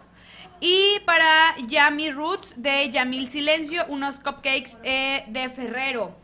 Y 0.58 1.00
para 1.04 1.54
Yami 1.68 2.10
Roots 2.10 2.54
de 2.56 2.88
Yamil 2.90 3.28
Silencio, 3.30 3.84
unos 3.88 4.18
cupcakes 4.18 4.78
eh, 4.84 5.24
de 5.28 5.50
Ferrero. 5.50 6.16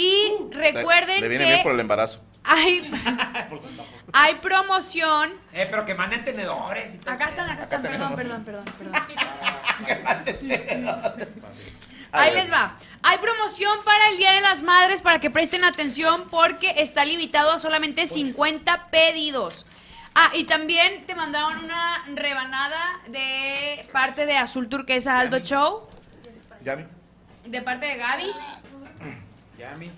Y 0.00 0.32
recuerden 0.52 1.20
Le 1.20 1.28
viene 1.28 1.44
bien 1.44 1.58
que 1.58 1.62
por 1.62 1.72
el 1.72 1.80
embarazo. 1.80 2.24
hay, 2.42 2.90
hay 4.14 4.34
promoción. 4.36 5.32
Eh, 5.52 5.66
pero 5.70 5.84
que 5.84 5.94
manden 5.94 6.24
tenedores 6.24 6.94
y 6.94 6.98
todo. 6.98 7.12
Acá 7.14 7.28
están, 7.28 7.50
acá 7.50 7.62
están, 7.64 7.82
perdón, 7.82 8.16
tenemos. 8.16 8.44
perdón, 8.44 8.64
perdón, 8.78 8.94
perdón. 9.84 10.10
Ahí 12.12 12.34
les 12.34 12.50
va. 12.50 12.76
Hay 13.02 13.18
promoción 13.18 13.78
para 13.84 14.08
el 14.08 14.16
Día 14.16 14.32
de 14.32 14.40
las 14.40 14.62
Madres 14.62 15.02
para 15.02 15.20
que 15.20 15.30
presten 15.30 15.64
atención 15.64 16.24
porque 16.30 16.74
está 16.78 17.04
limitado 17.04 17.52
a 17.52 17.58
solamente 17.58 18.06
50 18.06 18.88
pedidos. 18.90 19.66
Ah, 20.14 20.30
y 20.34 20.44
también 20.44 21.06
te 21.06 21.14
mandaron 21.14 21.64
una 21.64 22.04
rebanada 22.14 23.00
de 23.08 23.86
parte 23.92 24.26
de 24.26 24.36
Azul 24.36 24.68
Turquesa 24.68 25.18
Aldo 25.18 25.38
Show, 25.38 25.86
¿Yami? 26.62 26.84
de 27.44 27.62
parte 27.62 27.86
de 27.86 27.96
Gaby. 27.96 28.26
Yami. 29.60 29.90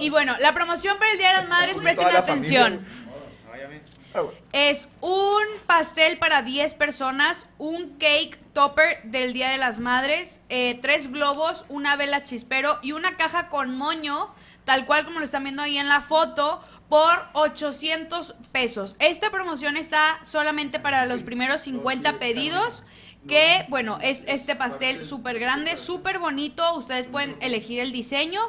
Y 0.00 0.10
bueno, 0.10 0.36
la 0.40 0.52
promoción 0.52 0.98
para 0.98 1.12
el 1.12 1.18
Día 1.18 1.28
de 1.30 1.36
las 1.36 1.48
Madres, 1.48 1.76
presten 1.78 2.12
la 2.12 2.18
atención. 2.18 2.84
Ah. 4.14 4.24
Es 4.52 4.88
un 5.00 5.42
pastel 5.66 6.18
para 6.18 6.42
10 6.42 6.74
personas, 6.74 7.46
un 7.58 7.96
cake 7.98 8.38
topper 8.52 9.02
del 9.04 9.32
Día 9.32 9.50
de 9.50 9.58
las 9.58 9.78
Madres, 9.78 10.40
eh, 10.48 10.78
tres 10.82 11.10
globos, 11.10 11.64
una 11.68 11.96
vela 11.96 12.22
chispero 12.22 12.78
y 12.82 12.92
una 12.92 13.16
caja 13.16 13.48
con 13.48 13.74
moño, 13.76 14.28
tal 14.64 14.84
cual 14.84 15.04
como 15.04 15.20
lo 15.20 15.24
están 15.24 15.44
viendo 15.44 15.62
ahí 15.62 15.78
en 15.78 15.88
la 15.88 16.02
foto, 16.02 16.62
por 16.88 17.26
800 17.32 18.34
pesos. 18.52 18.96
Esta 18.98 19.30
promoción 19.30 19.78
está 19.78 20.20
solamente 20.26 20.78
para 20.78 21.06
los 21.06 21.22
primeros 21.22 21.62
50 21.62 22.18
pedidos. 22.18 22.82
Que 23.28 23.64
bueno, 23.68 23.98
es 24.02 24.24
este 24.26 24.56
pastel 24.56 25.04
súper 25.04 25.38
grande, 25.38 25.76
súper 25.76 26.18
bonito. 26.18 26.76
Ustedes 26.76 27.06
pueden 27.06 27.36
elegir 27.40 27.80
el 27.80 27.92
diseño. 27.92 28.40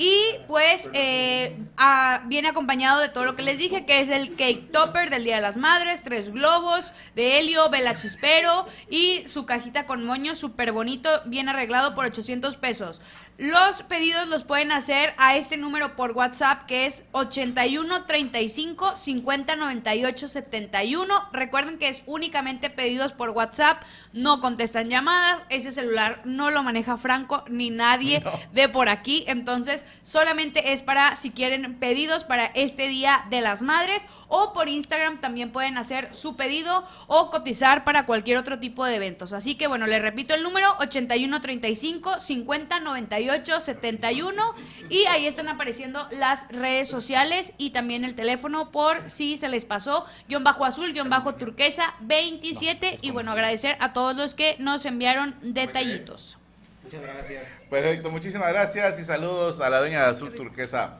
Y 0.00 0.16
pues 0.46 0.88
eh, 0.92 1.56
ah, 1.76 2.22
viene 2.26 2.48
acompañado 2.48 3.00
de 3.00 3.08
todo 3.08 3.24
lo 3.24 3.34
que 3.34 3.42
les 3.42 3.58
dije, 3.58 3.84
que 3.84 4.00
es 4.00 4.08
el 4.10 4.36
cake 4.36 4.70
topper 4.70 5.10
del 5.10 5.24
Día 5.24 5.36
de 5.36 5.42
las 5.42 5.56
Madres, 5.56 6.04
tres 6.04 6.30
globos 6.30 6.92
de 7.16 7.40
helio, 7.40 7.68
vela 7.68 7.96
chispero 7.96 8.66
y 8.88 9.24
su 9.26 9.44
cajita 9.44 9.86
con 9.86 10.04
moño 10.04 10.36
súper 10.36 10.70
bonito, 10.70 11.10
bien 11.26 11.48
arreglado 11.48 11.96
por 11.96 12.04
800 12.04 12.54
pesos. 12.54 13.02
Los 13.38 13.84
pedidos 13.84 14.26
los 14.26 14.42
pueden 14.42 14.72
hacer 14.72 15.14
a 15.16 15.36
este 15.36 15.56
número 15.56 15.94
por 15.94 16.10
WhatsApp 16.10 16.66
que 16.66 16.86
es 16.86 17.04
81 17.12 18.02
35 18.02 18.96
50 18.96 19.54
98 19.54 20.26
71. 20.26 21.14
Recuerden 21.32 21.78
que 21.78 21.86
es 21.86 22.02
únicamente 22.06 22.68
pedidos 22.68 23.12
por 23.12 23.30
WhatsApp, 23.30 23.80
no 24.12 24.40
contestan 24.40 24.88
llamadas, 24.88 25.44
ese 25.50 25.70
celular 25.70 26.20
no 26.24 26.50
lo 26.50 26.64
maneja 26.64 26.96
Franco 26.96 27.44
ni 27.48 27.70
nadie 27.70 28.24
de 28.52 28.68
por 28.68 28.88
aquí, 28.88 29.22
entonces 29.28 29.86
solamente 30.02 30.72
es 30.72 30.82
para 30.82 31.14
si 31.14 31.30
quieren 31.30 31.78
pedidos 31.78 32.24
para 32.24 32.46
este 32.46 32.88
Día 32.88 33.24
de 33.30 33.40
las 33.40 33.62
Madres 33.62 34.08
o 34.28 34.52
por 34.52 34.68
Instagram 34.68 35.20
también 35.20 35.50
pueden 35.50 35.78
hacer 35.78 36.14
su 36.14 36.36
pedido 36.36 36.86
o 37.06 37.30
cotizar 37.30 37.84
para 37.84 38.06
cualquier 38.06 38.36
otro 38.38 38.58
tipo 38.58 38.84
de 38.84 38.96
eventos. 38.96 39.32
Así 39.32 39.54
que 39.54 39.66
bueno, 39.66 39.86
les 39.86 40.02
repito 40.02 40.34
el 40.34 40.42
número 40.42 40.68
8135 40.80 42.20
50 42.20 42.80
98 42.80 43.60
71 43.60 44.54
y 44.90 45.04
ahí 45.06 45.26
están 45.26 45.48
apareciendo 45.48 46.06
las 46.10 46.48
redes 46.48 46.88
sociales 46.88 47.54
y 47.58 47.70
también 47.70 48.04
el 48.04 48.14
teléfono 48.14 48.70
por 48.70 49.10
si 49.10 49.36
se 49.36 49.48
les 49.48 49.64
pasó, 49.64 50.06
guion 50.28 50.44
bajo 50.44 50.64
azul, 50.64 50.92
guion 50.92 51.10
bajo 51.10 51.34
turquesa 51.34 51.94
27 52.00 52.98
y 53.02 53.10
bueno, 53.10 53.32
agradecer 53.32 53.76
a 53.80 53.92
todos 53.92 54.16
los 54.16 54.34
que 54.34 54.56
nos 54.58 54.84
enviaron 54.84 55.34
detallitos. 55.42 56.38
Muchas 56.84 57.02
gracias. 57.02 57.62
Perfecto, 57.68 58.10
muchísimas 58.10 58.48
gracias 58.48 58.98
y 58.98 59.04
saludos 59.04 59.60
a 59.60 59.68
la 59.68 59.80
dueña 59.80 60.04
de 60.04 60.10
azul 60.10 60.34
turquesa. 60.34 60.98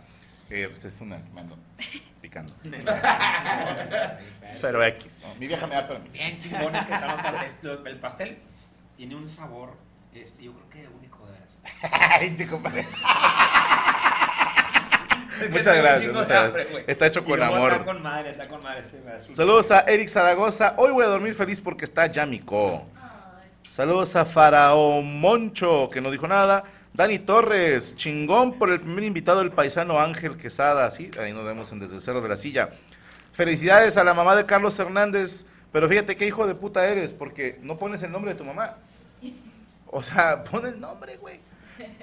Eh, 0.50 0.66
pues 0.68 0.84
es 0.84 1.00
una 1.00 1.20
mando 1.34 1.58
picando. 2.44 2.52
Pero 4.60 4.82
X. 4.84 5.24
¿no? 5.26 5.34
Mi 5.36 5.46
vieja 5.46 5.66
me 5.66 5.74
da 5.74 5.86
permiso. 5.86 6.16
Bien 6.16 6.38
chingones 6.38 6.84
que 6.84 6.92
estaban 6.92 7.22
para 7.22 7.44
esto. 7.44 7.86
El 7.86 7.98
pastel 7.98 8.38
tiene 8.96 9.14
un 9.14 9.28
sabor, 9.28 9.76
este, 10.14 10.44
yo 10.44 10.52
creo 10.52 10.70
que 10.70 10.88
único 10.88 11.26
de 11.26 11.32
veras. 11.32 11.58
Ay, 12.20 12.34
chico, 12.34 12.60
padre. 12.60 12.86
Es 15.40 15.44
que 15.44 15.50
Muchas 15.50 15.76
gracias, 15.76 16.12
muchas 16.12 16.30
hambre, 16.30 16.64
gracias. 16.64 16.88
Está 16.88 17.06
hecho 17.06 17.24
con 17.24 17.40
amor. 17.40 17.72
Está 17.72 17.84
con 17.84 18.02
madre, 18.02 18.30
está 18.30 18.48
con 18.48 18.60
madre 18.60 18.80
este. 18.80 19.34
Saludos 19.34 19.70
a 19.70 19.80
Eric 19.80 20.08
Zaragoza. 20.08 20.74
Hoy 20.78 20.90
voy 20.90 21.04
a 21.04 21.08
dormir 21.08 21.32
feliz 21.32 21.60
porque 21.60 21.84
está 21.84 22.06
Yamiko. 22.06 22.84
Saludos 23.68 24.16
a 24.16 24.24
Faraón 24.24 25.20
Moncho, 25.20 25.88
que 25.90 26.00
no 26.00 26.10
dijo 26.10 26.26
nada. 26.26 26.64
Dani 26.94 27.18
Torres, 27.18 27.94
chingón 27.96 28.58
por 28.58 28.70
el 28.70 28.80
primer 28.80 29.04
invitado, 29.04 29.40
el 29.40 29.52
paisano 29.52 30.00
Ángel 30.00 30.36
Quesada. 30.36 30.90
Sí, 30.90 31.10
ahí 31.20 31.32
nos 31.32 31.44
vemos 31.44 31.70
en 31.72 31.78
Desde 31.78 31.96
el 31.96 32.00
Cerro 32.00 32.20
de 32.20 32.28
la 32.28 32.36
Silla. 32.36 32.70
Felicidades 33.32 33.96
a 33.96 34.04
la 34.04 34.14
mamá 34.14 34.34
de 34.34 34.44
Carlos 34.44 34.78
Hernández. 34.78 35.46
Pero 35.72 35.88
fíjate 35.88 36.16
qué 36.16 36.26
hijo 36.26 36.46
de 36.46 36.54
puta 36.54 36.86
eres, 36.86 37.12
porque 37.12 37.58
no 37.62 37.78
pones 37.78 38.02
el 38.02 38.10
nombre 38.10 38.32
de 38.32 38.38
tu 38.38 38.44
mamá. 38.44 38.76
O 39.86 40.02
sea, 40.02 40.44
pon 40.50 40.66
el 40.66 40.80
nombre, 40.80 41.16
güey. 41.18 41.40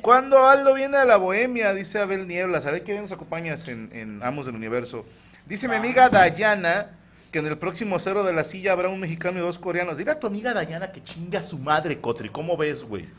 Cuando 0.01 0.47
Aldo 0.47 0.73
viene 0.73 0.97
a 0.97 1.05
la 1.05 1.17
bohemia, 1.17 1.73
dice 1.73 1.99
Abel 1.99 2.27
Niebla, 2.27 2.61
¿sabes 2.61 2.83
qué 2.83 2.97
nos 2.97 3.11
acompañas 3.11 3.67
en, 3.67 3.89
en 3.91 4.23
Amos 4.23 4.45
del 4.45 4.55
Universo? 4.55 5.05
Dice 5.45 5.67
mi 5.67 5.75
amiga 5.75 6.07
Dayana 6.07 6.91
que 7.31 7.39
en 7.39 7.47
el 7.47 7.57
próximo 7.57 7.99
cero 7.99 8.23
de 8.23 8.31
la 8.31 8.45
silla 8.45 8.71
habrá 8.71 8.87
un 8.87 9.01
mexicano 9.01 9.39
y 9.39 9.41
dos 9.41 9.59
coreanos. 9.59 9.97
Dile 9.97 10.11
a 10.11 10.19
tu 10.19 10.27
amiga 10.27 10.53
Dayana 10.53 10.93
que 10.93 11.03
chinga 11.03 11.39
a 11.39 11.43
su 11.43 11.57
madre, 11.57 11.99
Cotri. 11.99 12.29
¿Cómo 12.29 12.55
ves, 12.55 12.85
güey? 12.85 13.09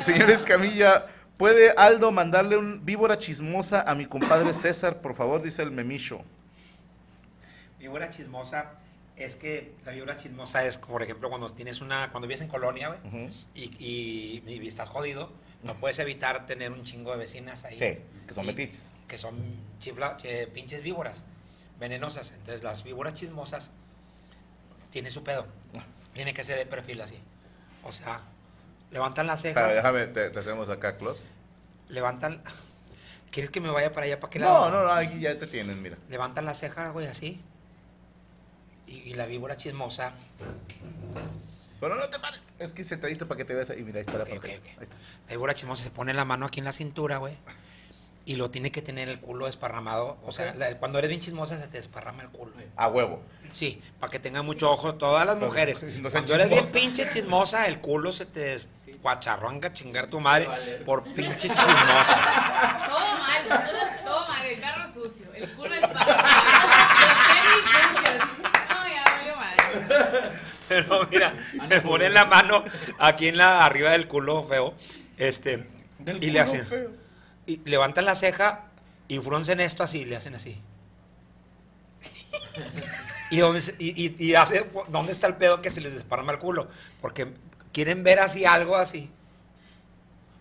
Señores 0.00 0.44
Camilla, 0.44 1.06
¿puede 1.36 1.70
Aldo 1.76 2.10
mandarle 2.12 2.56
un 2.56 2.84
víbora 2.84 3.18
chismosa 3.18 3.82
a 3.82 3.94
mi 3.94 4.06
compadre 4.06 4.52
César, 4.54 5.00
por 5.00 5.14
favor? 5.14 5.42
Dice 5.42 5.62
el 5.62 5.70
memicho. 5.70 6.22
Víbora 7.78 8.10
chismosa 8.10 8.72
es 9.16 9.36
que 9.36 9.74
la 9.84 9.92
víbora 9.92 10.16
chismosa 10.16 10.64
es, 10.64 10.78
por 10.78 11.02
ejemplo, 11.02 11.28
cuando 11.28 11.48
tienes 11.50 11.80
una, 11.80 12.10
cuando 12.10 12.26
vives 12.26 12.40
en 12.42 12.48
colonia, 12.48 12.88
güey, 12.88 13.30
y, 13.54 13.64
y, 13.78 14.42
y 14.46 14.66
estás 14.66 14.88
jodido, 14.88 15.30
no 15.62 15.74
puedes 15.74 15.98
evitar 15.98 16.46
tener 16.46 16.72
un 16.72 16.84
chingo 16.84 17.12
de 17.12 17.18
vecinas 17.18 17.64
ahí. 17.64 17.78
Sí, 17.78 17.98
que 18.26 18.34
son 18.34 18.46
metiches. 18.46 18.96
Que 19.06 19.18
son 19.18 19.36
chifla, 19.78 20.16
che- 20.16 20.46
pinches 20.46 20.82
víboras 20.82 21.24
venenosas. 21.78 22.32
Entonces, 22.32 22.62
las 22.62 22.82
víboras 22.84 23.14
chismosas 23.14 23.70
tienen 24.90 25.10
su 25.12 25.22
pedo. 25.22 25.46
Tiene 26.14 26.32
que 26.32 26.42
ser 26.44 26.58
de 26.58 26.66
perfil 26.66 27.00
así. 27.02 27.18
O 27.82 27.92
sea, 27.92 28.20
levantan 28.90 29.26
las 29.26 29.42
cejas. 29.42 29.74
Déjame, 29.74 30.06
te, 30.06 30.30
te 30.30 30.38
hacemos 30.38 30.68
acá, 30.68 30.96
close. 30.96 31.24
Levantan. 31.88 32.42
¿Quieres 33.30 33.50
que 33.50 33.60
me 33.60 33.70
vaya 33.70 33.92
para 33.92 34.06
allá? 34.06 34.18
¿Para 34.18 34.30
qué 34.30 34.38
No, 34.40 34.46
lado? 34.46 34.70
no, 34.70 34.82
no, 34.84 34.92
aquí 34.92 35.20
ya 35.20 35.38
te 35.38 35.46
tienen, 35.46 35.80
mira. 35.82 35.96
Levantan 36.08 36.44
las 36.44 36.58
cejas, 36.58 36.92
güey, 36.92 37.06
así. 37.06 37.40
Y, 38.86 38.94
y 39.10 39.14
la 39.14 39.26
víbora 39.26 39.56
chismosa. 39.56 40.12
Pero 41.80 41.94
no 41.94 42.08
te 42.08 42.18
pares. 42.18 42.40
Es 42.58 42.72
que 42.72 42.84
sentadito 42.84 43.26
para 43.28 43.38
que 43.38 43.44
te 43.44 43.54
veas 43.54 43.70
ahí. 43.70 43.82
Mira, 43.82 43.98
ahí 43.98 44.00
está 44.02 44.18
la 44.18 44.24
Ok, 44.24 44.30
ok, 44.30 44.40
pantalla. 44.42 44.58
ok. 44.58 44.66
Ahí 44.66 44.82
está. 44.82 44.96
La 45.28 45.32
víbora 45.34 45.54
chismosa 45.54 45.84
se 45.84 45.90
pone 45.90 46.12
la 46.12 46.24
mano 46.24 46.46
aquí 46.46 46.58
en 46.58 46.64
la 46.64 46.72
cintura, 46.72 47.18
güey. 47.18 47.36
y 48.26 48.36
lo 48.36 48.50
tiene 48.50 48.70
que 48.70 48.82
tener 48.82 49.08
el 49.08 49.18
culo 49.18 49.46
desparramado. 49.46 50.18
O 50.24 50.30
sea, 50.30 50.54
la- 50.54 50.76
cuando 50.78 50.98
eres 50.98 51.08
bien 51.08 51.20
chismosa 51.20 51.58
se 51.58 51.66
te 51.68 51.78
desparrama 51.78 52.22
el 52.22 52.28
culo. 52.28 52.52
A 52.76 52.88
huevo. 52.88 53.22
Sí, 53.52 53.80
para 53.98 54.10
que 54.10 54.18
tengan 54.20 54.44
mucho 54.44 54.70
ojo 54.70 54.94
todas 54.94 55.26
las 55.26 55.36
mujeres. 55.38 55.82
No 55.82 56.10
Cuando 56.10 56.34
eres 56.34 56.48
bien 56.50 56.64
pinche 56.70 57.08
chismosa, 57.08 57.66
el 57.66 57.80
culo 57.80 58.12
se 58.12 58.26
te 58.26 58.40
desguacharronga 58.40 58.79
a 59.04 59.72
chingar 59.72 60.06
tu 60.08 60.20
madre 60.20 60.46
por 60.84 61.02
pinche 61.04 61.48
chismosa. 61.48 62.84
Todo 62.86 63.18
mal, 63.18 63.42
todo, 63.48 63.80
todo 64.04 64.28
mal. 64.28 64.46
El 64.46 64.60
carro 64.60 64.92
sucio, 64.92 65.26
el 65.34 65.48
culo 65.52 65.70
del 65.70 65.80
padre, 65.82 66.14
los 67.02 67.26
tenis 67.26 67.64
sucios. 67.64 68.28
No, 68.68 68.88
ya 68.88 69.04
valió 69.04 69.36
madre. 69.36 70.30
Pero 70.68 71.08
mira, 71.10 71.32
me 71.68 71.80
ponen 71.80 72.14
la 72.14 72.24
mano 72.26 72.62
aquí 72.98 73.28
en 73.28 73.36
la 73.38 73.64
arriba 73.64 73.90
del 73.90 74.06
culo 74.08 74.44
feo. 74.44 74.74
Este, 75.16 75.66
Del 75.98 76.22
y 76.22 76.30
le 76.30 76.40
hacen. 76.40 76.66
feo. 76.66 76.90
Y 77.46 77.60
levantan 77.68 78.04
la 78.04 78.14
ceja 78.16 78.66
y 79.08 79.18
fruncen 79.18 79.60
esto 79.60 79.82
así, 79.82 80.04
le 80.04 80.16
hacen 80.16 80.34
así. 80.34 80.60
Y, 83.32 83.38
dónde, 83.38 83.62
y, 83.78 84.06
y- 84.06 84.16
y 84.18 84.34
hace, 84.34 84.68
¿dónde 84.88 85.12
está 85.12 85.28
el 85.28 85.36
pedo 85.36 85.62
que 85.62 85.70
se 85.70 85.80
les 85.80 85.94
desparrama 85.94 86.32
el 86.32 86.40
culo? 86.40 86.68
Porque 87.00 87.28
quieren 87.72 88.02
ver 88.02 88.20
así 88.20 88.44
algo 88.44 88.76
así. 88.76 89.10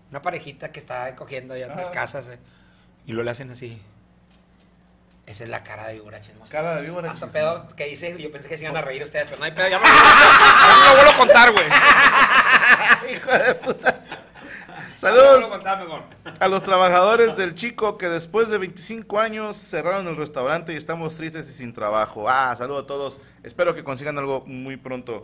Una 0.10 0.22
parejita 0.22 0.72
que 0.72 0.80
está 0.80 1.16
cogiendo 1.16 1.54
allá 1.54 1.68
en 1.68 1.76
las 1.78 1.90
casas 1.90 2.28
eh, 2.30 2.40
y 3.06 3.14
lo 3.14 3.24
le 3.24 3.32
hacen 3.32 3.52
así. 3.52 3.82
Esa 5.28 5.44
es 5.44 5.50
la 5.52 5.64
cara 5.64 5.88
de 5.88 5.94
víbora 5.94 6.20
chismosa. 6.22 6.52
Cara 6.52 6.76
de 6.78 6.82
víbora 6.82 7.12
chismosa. 7.14 7.32
pedo 7.34 7.68
que 7.76 7.88
hice, 7.88 8.20
yo 8.20 8.32
pensé 8.32 8.50
que 8.50 8.58
se 8.58 8.64
iban 8.64 8.76
a 8.78 8.82
reír 8.82 9.04
ustedes, 9.04 9.26
pero 9.26 9.38
no 9.38 9.46
hay 9.46 9.52
pedo, 9.52 9.68
ya 9.70 9.78
me 9.78 9.86
ya 9.88 10.78
me 10.82 10.90
lo 10.90 10.96
vuelvo 10.96 11.12
a 11.12 11.18
contar, 11.18 11.52
güey. 11.52 11.68
Hijo 13.16 13.32
de 13.32 13.56
puta. 13.56 14.02
Ya 14.04 14.96
Saludos 14.98 15.46
a 15.46 15.50
contar 15.50 15.80
mejor. 15.80 16.04
a 16.40 16.48
los 16.48 16.62
trabajadores 16.64 17.38
del 17.38 17.56
Chico 17.56 17.98
que 17.98 18.10
después 18.10 18.50
de 18.50 18.58
25 18.58 19.20
años 19.20 19.56
cerraron 19.56 20.08
el 20.08 20.18
restaurante 20.18 20.74
y 20.74 20.76
estamos 20.76 21.16
tristes 21.16 21.48
y 21.48 21.54
sin 21.54 21.72
trabajo. 21.74 22.28
Ah, 22.28 22.54
saludos 22.56 22.84
a 22.84 22.88
todos. 22.88 23.22
Espero 23.44 23.74
que 23.76 23.84
consigan 23.84 24.18
algo 24.18 24.44
muy 24.46 24.76
pronto. 24.76 25.24